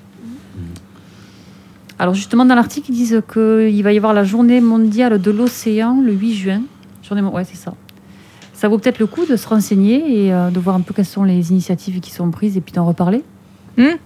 Alors, 1.99 2.15
justement, 2.15 2.45
dans 2.45 2.55
l'article, 2.55 2.91
ils 2.91 2.95
disent 2.95 3.23
qu'il 3.33 3.83
va 3.83 3.93
y 3.93 3.97
avoir 3.97 4.13
la 4.15 4.25
journée 4.25 4.61
mondiale 4.61 5.21
de 5.21 5.31
l'océan 5.31 6.01
le 6.01 6.13
8 6.13 6.35
juin. 6.35 6.63
Journée... 7.07 7.23
Ouais, 7.23 7.45
c'est 7.45 7.57
ça. 7.57 7.75
Ça 8.55 8.69
vaut 8.69 8.79
peut-être 8.79 8.99
le 8.99 9.07
coup 9.07 9.27
de 9.27 9.37
se 9.37 9.47
renseigner 9.47 10.27
et 10.27 10.31
de 10.31 10.61
voir 10.61 10.77
un 10.77 10.81
peu 10.81 10.95
quelles 10.95 11.05
sont 11.05 11.25
les 11.25 11.53
initiatives 11.53 12.01
qui 12.01 12.11
sont 12.11 12.31
prises 12.31 12.57
et 12.57 12.61
puis 12.63 12.73
d'en 12.73 12.87
reparler. 12.87 13.23
Hmm 13.77 13.97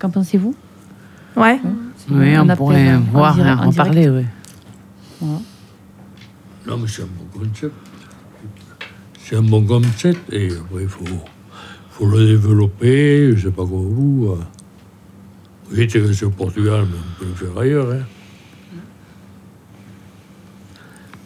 Qu'en 0.00 0.10
pensez-vous? 0.10 0.54
Ouais. 1.36 1.60
C'est 1.96 2.10
Oui, 2.12 2.36
on 2.38 2.46
pourrait 2.56 2.94
en 2.94 3.00
voir 3.00 3.38
et 3.38 3.42
en 3.42 3.58
en 3.58 3.70
reparler, 3.70 4.08
oui. 4.08 4.24
Voilà. 5.20 5.38
Non, 6.66 6.78
mais 6.78 6.88
c'est 6.88 7.02
un 7.02 7.06
bon 7.06 7.38
concept. 7.38 7.74
C'est 9.22 9.36
un 9.36 9.42
bon 9.42 9.64
concept 9.64 10.32
et 10.32 10.50
après, 10.52 10.82
il 10.84 10.88
faut, 10.88 11.04
faut 11.90 12.06
le 12.06 12.26
développer. 12.26 13.36
Je 13.36 13.42
sais 13.48 13.50
pas 13.52 13.62
comment 13.62 13.82
vous. 13.82 14.28
euh. 14.32 14.42
Oui, 15.72 15.86
c'est 15.88 16.00
que 16.00 16.12
c'est 16.12 16.24
au 16.24 16.30
Portugal, 16.30 16.84
mais 16.90 16.98
on 16.98 17.18
peut 17.20 17.28
le 17.28 17.34
faire 17.34 17.58
ailleurs. 17.58 17.90
Hein. 17.92 18.04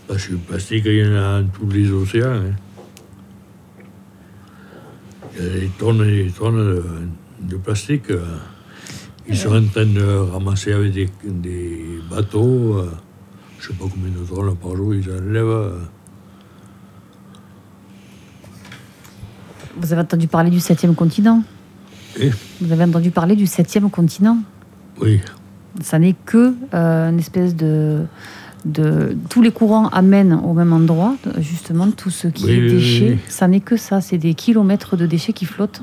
Parce 0.09 0.27
que 0.27 0.33
le 0.33 0.39
plastique, 0.39 0.83
il 0.87 0.97
y 0.99 1.07
en 1.07 1.15
a 1.15 1.41
dans 1.43 1.49
tous 1.49 1.69
les 1.71 1.91
océans. 1.91 2.27
hein. 2.33 2.53
Il 5.39 5.45
y 5.45 5.47
a 5.47 5.61
des 5.61 5.69
tonnes 5.79 6.03
et 6.05 6.25
des 6.25 6.31
tonnes 6.31 6.57
de, 6.57 6.85
de 7.43 7.57
plastique. 7.57 8.11
Ils 9.29 9.37
sont 9.37 9.55
en 9.57 9.65
train 9.67 9.87
de 9.87 10.05
ramasser 10.33 10.73
avec 10.73 10.93
des, 10.93 11.09
des 11.25 11.99
bateaux. 12.11 12.79
euh. 12.79 12.91
Je 13.59 13.69
sais 13.69 13.73
pas 13.75 13.85
combien 13.91 14.11
de 14.11 14.27
tonnes 14.27 14.57
par 14.57 14.77
jour 14.77 14.95
ils 14.95 15.09
enlèvent. 15.11 15.45
euh. 15.47 15.79
Vous 19.77 19.93
avez 19.93 20.03
entendu 20.03 20.29
parler 20.29 20.51
du 20.51 20.61
septième 20.61 20.95
continent 20.95 21.43
Et 22.21 22.31
Vous 22.61 22.71
avez 22.73 22.85
entendu 22.85 23.11
parler 23.11 23.35
du 23.37 23.47
septième 23.47 23.91
continent 23.91 24.39
Oui. 25.01 25.21
Ça 25.81 25.99
n'est 25.99 26.15
que 26.25 26.55
euh, 26.75 27.11
une 27.11 27.19
espèce 27.19 27.57
de, 27.57 28.03
de... 28.65 29.17
Tous 29.31 29.43
les 29.43 29.51
courants 29.51 29.89
amènent 29.89 30.35
au 30.35 30.53
même 30.53 30.73
endroit, 30.73 31.17
justement, 31.39 31.91
tout 31.91 32.11
ce 32.11 32.29
qui 32.29 32.45
Oui, 32.45 32.51
est 32.53 32.71
oui, 32.71 33.07
oui. 33.13 33.19
Ça 33.29 33.49
n'est 33.49 33.61
que 33.61 33.77
ça, 33.77 34.01
c'est 34.01 34.19
des 34.19 34.35
kilomètres 34.35 34.97
de 34.97 35.07
déchets 35.07 35.33
qui 35.33 35.45
flottent, 35.47 35.83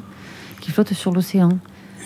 qui 0.61 0.71
flottent 0.71 0.93
sur 0.93 1.11
l'océan. 1.11 1.49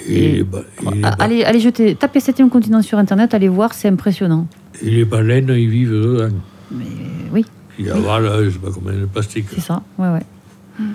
Et, 0.07 0.13
Et- 0.13 0.31
les 0.33 0.43
ba- 0.43 0.63
et 0.81 0.95
les 0.95 1.01
ba- 1.01 1.15
Ah, 1.19 1.23
Allez, 1.23 1.43
allez 1.43 1.59
jeter, 1.59 1.95
tapez 1.95 2.19
septième 2.19 2.49
continent 2.49 2.81
sur 2.81 2.97
Internet, 2.97 3.33
allez 3.33 3.47
voir, 3.49 3.73
c'est 3.73 3.87
impressionnant. 3.89 4.47
et 4.81 4.89
les 4.89 5.05
baleines, 5.05 5.49
ils 5.49 5.69
vivent 5.69 5.91
dedans. 5.91 6.35
Mais 6.71 6.85
oui, 7.31 7.45
Ils 7.79 7.89
avalent, 7.91 8.43
je 8.45 8.49
sais 8.51 8.59
pas 8.59 8.69
combien 8.73 8.93
de 8.99 9.05
plastique. 9.05 9.45
c'est 9.53 9.61
ça, 9.61 9.81
ouais, 9.97 10.09
ouais. 10.09 10.85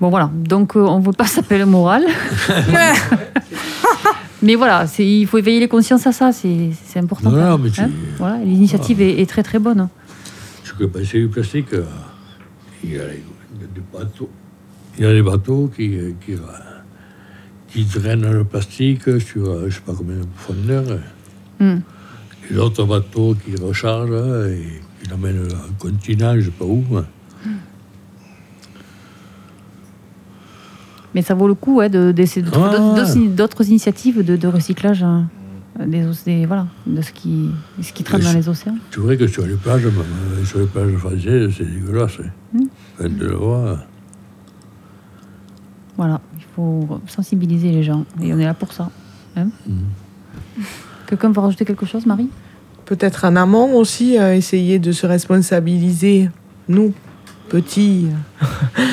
Bon 0.00 0.10
voilà, 0.10 0.30
donc 0.32 0.76
euh, 0.76 0.80
on 0.80 1.00
ne 1.00 1.04
veut 1.04 1.12
pas 1.12 1.26
s'appeler 1.26 1.58
le 1.58 1.66
moral. 1.66 2.04
Mais 4.42 4.54
voilà, 4.54 4.84
il 5.00 5.26
faut 5.26 5.38
éveiller 5.38 5.58
les 5.58 5.66
consciences 5.68 6.06
à 6.06 6.12
ça, 6.12 6.30
c'est 6.30 6.70
important. 6.96 7.30
Non, 7.30 7.58
mais 7.58 7.70
tu- 7.70 7.80
hein. 7.80 7.90
voilà, 8.18 8.36
L'initiative 8.44 9.00
est, 9.00 9.20
est 9.20 9.28
très 9.28 9.42
très 9.42 9.58
bonne. 9.58 9.88
Je 10.62 10.72
peux 10.74 10.86
passer 10.86 11.18
du 11.18 11.26
plastique. 11.28 11.72
euh, 11.74 11.82
Il 12.84 12.92
y 12.92 12.98
a, 12.98 13.02
des 13.04 13.82
bateaux. 13.92 14.30
Il 14.96 15.04
y 15.04 15.06
a 15.08 15.12
des 15.12 15.22
bateaux 15.22 15.68
qui, 15.74 15.96
euh, 15.98 16.12
qui, 16.24 16.34
qui 17.72 17.84
drainent 17.84 18.30
le 18.30 18.44
plastique 18.44 19.20
sur 19.20 19.48
euh, 19.48 19.60
je 19.62 19.64
ne 19.66 19.70
sais 19.70 19.80
pas 19.80 19.92
combien 19.96 20.16
de 20.16 20.24
profondeur. 20.24 20.84
Hmm. 21.60 21.78
Et 22.50 22.54
l'autre 22.54 22.84
bateau 22.84 23.34
qui 23.44 23.56
recharge 23.62 24.10
euh, 24.12 24.54
et 24.54 24.80
qui 25.02 25.10
l'amène 25.10 25.38
à 25.52 25.54
un 25.56 25.72
continent, 25.78 26.32
je 26.34 26.38
ne 26.38 26.42
sais 26.44 26.50
pas 26.50 26.64
où. 26.64 26.84
hein. 26.96 27.04
Mais 31.14 31.22
ça 31.22 31.34
vaut 31.34 31.48
le 31.48 31.54
coup 31.54 31.76
ouais, 31.76 31.88
de- 31.88 32.12
d'essayer 32.12 32.42
de, 32.42 32.50
trouver 32.50 32.70
Ah, 32.74 33.04
d'autres- 33.34 33.66
initiatives 33.68 34.22
de, 34.22 34.36
de 34.36 34.46
recyclage 34.48 35.02
hein, 35.02 35.28
des, 35.86 36.04
des- 36.26 36.46
voilà, 36.46 36.66
de 36.86 37.00
ce 37.00 37.12
qui, 37.12 37.50
ce 37.82 37.92
qui 37.92 38.04
traîne 38.04 38.20
Mais 38.20 38.26
dans 38.26 38.32
les 38.38 38.48
océans. 38.48 38.76
C'est 38.90 39.00
vrai 39.00 39.16
que 39.16 39.26
sur 39.26 39.46
les 39.46 39.54
plages, 39.54 39.84
même, 39.84 39.94
euh, 39.98 40.44
sur 40.44 40.58
les 40.58 40.66
plages 40.66 40.92
françaises, 40.96 41.52
c'est 41.56 41.64
dégueulasse. 41.64 42.18
hein. 42.54 42.58
Enfin, 42.98 43.08
de 43.08 43.24
le 43.26 43.34
voir. 43.36 43.78
Voilà, 45.96 46.20
sensibiliser 47.06 47.70
les 47.70 47.82
gens. 47.82 48.04
Et 48.22 48.32
on 48.32 48.38
est 48.38 48.44
là 48.44 48.54
pour 48.54 48.72
ça. 48.72 48.90
hein. 49.36 49.48
Hmm. 49.66 50.62
Quelqu'un 51.06 51.30
veut 51.30 51.40
rajouter 51.40 51.64
quelque 51.64 51.86
chose, 51.86 52.04
Marie? 52.06 52.28
Peut-être 52.84 53.24
en 53.24 53.36
amont 53.36 53.74
aussi, 53.76 54.18
euh, 54.18 54.34
essayer 54.34 54.78
de 54.78 54.92
se 54.92 55.06
responsabiliser, 55.06 56.30
nous, 56.68 56.92
petits, 57.48 58.06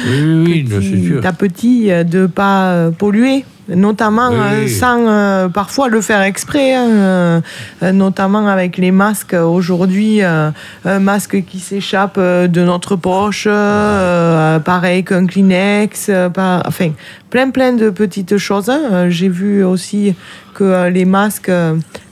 Oui, 0.08 0.64
petit 0.64 1.26
à 1.26 1.34
petit, 1.34 1.92
euh, 1.92 2.04
de 2.04 2.26
pas 2.26 2.72
euh, 2.72 2.92
polluer. 2.92 3.46
Notamment 3.68 4.30
Oui, 4.30 4.38
oui. 4.66 4.70
sans 4.70 5.08
euh, 5.08 5.48
parfois 5.50 5.88
le 5.90 6.00
faire 6.00 6.22
exprès, 6.22 6.76
hein, 6.76 6.88
euh, 6.88 7.42
euh, 7.82 7.92
notamment 7.92 8.48
avec 8.48 8.78
les 8.78 8.92
masques. 8.92 9.34
Aujourd'hui, 9.34 10.22
un 10.22 10.54
masque 11.00 11.44
qui 11.46 11.60
s'échappe 11.60 12.20
de 12.20 12.62
notre 12.64 12.96
poche, 12.96 13.46
pareil 13.46 15.04
qu'un 15.04 15.26
Kleenex, 15.26 16.12
enfin 16.38 16.92
plein 17.32 17.50
plein 17.50 17.74
de 17.74 17.90
petites 17.90 18.38
choses. 18.38 18.70
hein. 18.70 19.10
J'ai 19.10 19.30
vu 19.30 19.64
aussi 19.64 20.14
que 20.54 20.88
les 20.90 21.06
masques, 21.06 21.52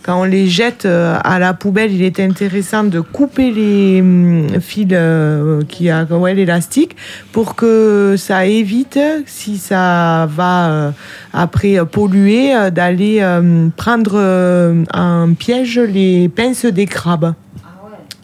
quand 0.04 0.22
on 0.22 0.24
les 0.26 0.48
jette 0.48 0.86
euh, 0.86 1.18
à 1.24 1.39
la 1.39 1.54
poubelle, 1.54 1.92
il 1.92 2.04
est 2.04 2.20
intéressant 2.20 2.84
de 2.84 3.00
couper 3.00 3.52
les 3.52 4.02
hum, 4.02 4.60
fils 4.60 4.89
euh, 4.92 5.62
qui 5.68 5.89
a 5.89 6.04
ouais, 6.04 6.34
l'élastique 6.34 6.96
pour 7.32 7.56
que 7.56 8.16
ça 8.18 8.46
évite, 8.46 9.00
si 9.26 9.58
ça 9.58 10.28
va 10.30 10.70
euh, 10.70 10.92
après 11.32 11.80
polluer, 11.86 12.54
d'aller 12.72 13.20
euh, 13.22 13.70
prendre 13.78 14.84
en 14.94 15.34
piège 15.34 15.80
les 15.80 16.28
pinces 16.30 16.66
des 16.66 16.86
crabes. 16.86 17.34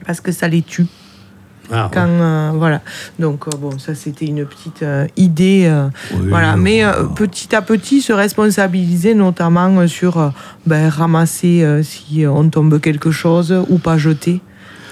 Parce 0.06 0.20
que 0.22 0.32
ça 0.32 0.48
les 0.48 0.62
tue. 0.62 0.86
Ah, 1.72 1.90
Quand, 1.94 2.08
euh, 2.08 2.52
voilà. 2.56 2.82
Donc, 3.20 3.48
euh, 3.48 3.52
bon, 3.58 3.78
ça, 3.78 3.94
c'était 3.96 4.26
une 4.26 4.46
petite 4.46 4.82
euh, 4.84 5.06
idée. 5.18 5.72
oui, 6.14 6.28
voilà. 6.30 6.56
Mais 6.58 6.84
petit 7.16 7.56
à 7.56 7.62
petit, 7.62 8.02
se 8.02 8.12
responsabiliser, 8.14 9.14
notamment 9.16 9.88
sur 9.88 10.32
ben, 10.66 10.90
ramasser 10.90 11.66
si 11.84 12.26
on 12.28 12.50
tombe 12.50 12.80
quelque 12.80 13.12
chose 13.12 13.54
ou 13.70 13.78
pas 13.78 13.98
jeter. 13.98 14.42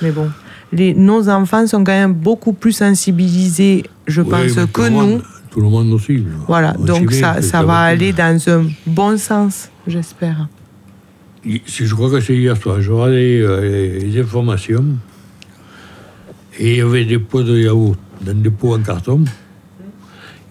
Mais 0.02 0.12
bon, 0.12 0.30
les, 0.72 0.94
nos 0.94 1.30
enfants 1.30 1.66
sont 1.66 1.84
quand 1.84 1.92
même 1.94 2.14
beaucoup 2.14 2.54
plus 2.54 2.74
sensibilisés, 2.74 3.84
je 4.06 4.22
Oui, 4.22 4.30
pense, 4.30 4.66
que 4.72 4.82
le 4.84 4.90
nous. 4.90 4.96
monde- 4.96 5.22
tout 5.50 5.62
le 5.62 5.70
monde 5.70 5.92
aussi. 5.94 6.24
Voilà, 6.48 6.74
donc 6.74 7.12
ça, 7.12 7.42
ça 7.42 7.64
va 7.64 7.80
aller 7.80 8.14
dans 8.14 8.40
un 8.50 8.66
bon 8.86 9.18
sens, 9.18 9.70
j'espère. 9.88 10.48
Je 11.44 11.94
crois 11.96 12.12
que 12.12 12.20
c'est 12.20 12.36
hier 12.36 12.56
soir. 12.58 12.82
Je 12.82 12.92
regardais 12.92 13.42
les, 13.62 14.00
les 14.02 14.22
informations. 14.22 14.84
Et 16.60 16.72
il 16.72 16.78
y 16.78 16.82
avait 16.82 17.06
des 17.06 17.20
pots 17.20 17.44
de 17.44 17.58
yaourt 17.58 17.98
dans 18.22 18.34
des 18.34 18.50
pots 18.50 18.76
en 18.76 18.82
carton. 18.82 19.24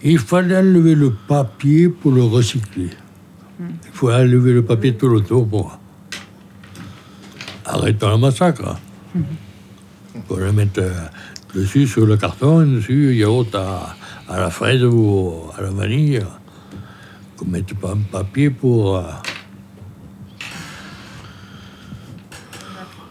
Il 0.01 0.19
fallait 0.19 0.57
enlever 0.57 0.95
le 0.95 1.11
papier 1.11 1.89
pour 1.89 2.11
le 2.11 2.23
recycler. 2.23 2.91
Il 3.59 3.91
faut 3.91 4.11
enlever 4.11 4.53
le 4.53 4.63
papier 4.63 4.95
tout 4.95 5.09
le 5.09 5.21
tour 5.21 5.47
pour. 5.47 5.79
Arrêtons 7.65 8.09
le 8.09 8.17
massacre. 8.17 8.77
Pour 10.27 10.37
le 10.37 10.51
mettre 10.53 10.79
euh, 10.81 10.93
dessus 11.53 11.87
sur 11.87 12.05
le 12.05 12.15
carton, 12.17 12.61
dessus, 12.65 13.15
yaourt 13.15 13.53
à, 13.55 13.95
à 14.29 14.39
la 14.39 14.49
fraise 14.49 14.83
ou 14.83 15.33
à 15.57 15.61
la 15.61 15.71
vanille. 15.71 16.21
Qu'on 17.35 17.45
ne 17.45 17.51
mette 17.51 17.73
pas 17.73 17.91
un 17.91 17.97
papier 18.11 18.49
pour. 18.49 19.03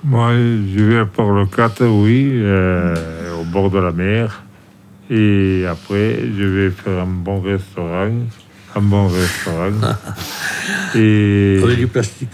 Moi, 0.08 0.34
je 0.34 0.84
vais 0.84 0.98
à 0.98 1.04
Port-le-Cat, 1.04 1.80
oui, 1.80 2.30
euh, 2.34 2.94
au 3.40 3.44
bord 3.44 3.70
de 3.72 3.78
la 3.80 3.90
mer. 3.90 4.44
Et 5.10 5.66
après, 5.68 6.20
je 6.32 6.44
vais 6.44 6.70
faire 6.70 7.02
un 7.02 7.06
bon 7.06 7.40
restaurant. 7.40 8.12
Un 8.76 8.80
bon 8.82 9.08
restaurant. 9.08 9.72
et, 10.94 11.60
avec 11.60 11.78
du 11.78 11.88
plastique. 11.88 12.30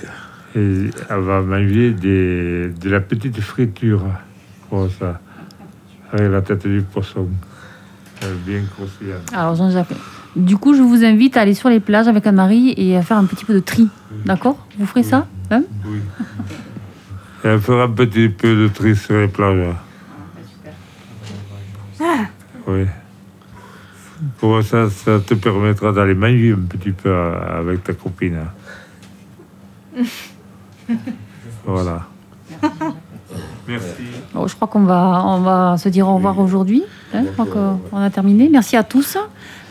et 0.55 0.91
elle 1.09 1.21
va 1.21 1.41
manger 1.41 1.93
des, 1.93 2.69
de 2.79 2.91
la 2.91 3.01
petite 3.01 3.41
friture. 3.41 4.03
Pour 4.69 4.91
ça. 4.91 5.19
Avec 6.13 6.31
la 6.31 6.43
tête 6.43 6.67
du 6.67 6.83
poisson. 6.83 7.27
Bien 8.47 8.61
croustillante. 8.77 9.33
Alors 9.33 9.55
Jean-Jacques, 9.55 9.95
du 10.37 10.59
coup, 10.59 10.75
je 10.75 10.83
vous 10.83 11.07
invite 11.07 11.39
à 11.39 11.41
aller 11.41 11.55
sur 11.55 11.71
les 11.71 11.81
plages 11.81 12.07
avec 12.07 12.27
Anne-Marie 12.27 12.75
et 12.77 12.99
à 12.99 13.03
faire 13.03 13.17
un 13.17 13.25
petit 13.25 13.47
peu 13.47 13.55
de 13.55 13.61
tri. 13.61 13.89
D'accord? 14.27 14.59
Vous 14.79 14.85
ferez 14.85 15.05
ça? 15.05 15.27
Hein? 15.51 15.63
Oui. 15.87 16.01
Et 17.45 17.49
elle 17.49 17.61
fera 17.61 17.85
un 17.85 17.89
petit 17.91 18.29
peu 18.29 18.55
de 18.55 18.69
tri 18.69 18.95
sur 18.97 19.17
les 19.17 19.29
plages. 19.29 19.75
Oui. 22.67 22.87
Pour 24.39 24.63
ça, 24.63 24.89
ça 24.91 25.19
te 25.21 25.35
permettra 25.35 25.91
d'aller 25.93 26.15
manger 26.15 26.53
un 26.53 26.67
petit 26.69 26.93
peu 26.93 27.09
euh, 27.09 27.61
avec 27.61 27.83
ta 27.85 27.93
copine. 27.93 28.39
Voilà. 31.65 32.03
Merci. 33.69 34.03
Bon, 34.35 34.47
Je 34.49 34.55
crois 34.57 34.67
qu'on 34.69 34.83
va, 34.83 35.23
on 35.25 35.41
va 35.41 35.77
se 35.79 35.89
dire 35.89 36.09
au 36.09 36.17
revoir 36.17 36.39
aujourd'hui. 36.41 36.83
hein, 37.15 37.23
je 37.25 37.31
crois 37.33 37.47
qu'on 37.47 37.97
a 37.99 38.11
terminé. 38.11 38.49
Merci 38.51 38.77
à 38.77 38.83
tous. 38.83 39.17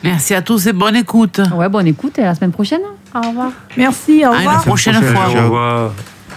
Merci 0.04 0.34
à 0.34 0.42
tous 0.42 0.68
et 0.68 0.74
bonne 0.74 0.96
écoute. 0.96 1.42
Ouais, 1.54 1.68
bonne 1.70 1.88
écoute 1.88 2.18
et 2.18 2.24
à 2.24 2.28
la 2.28 2.36
semaine 2.36 2.52
prochaine. 2.54 2.82
Au 3.14 3.22
revoir. 3.28 3.52
Merci, 3.78 4.24
au 4.26 4.30
À 4.30 4.32
une 4.32 4.38
revoir. 4.40 4.64
prochaine 4.64 5.02
fois. 5.02 5.28
Au 5.28 5.44
revoir. 5.44 5.92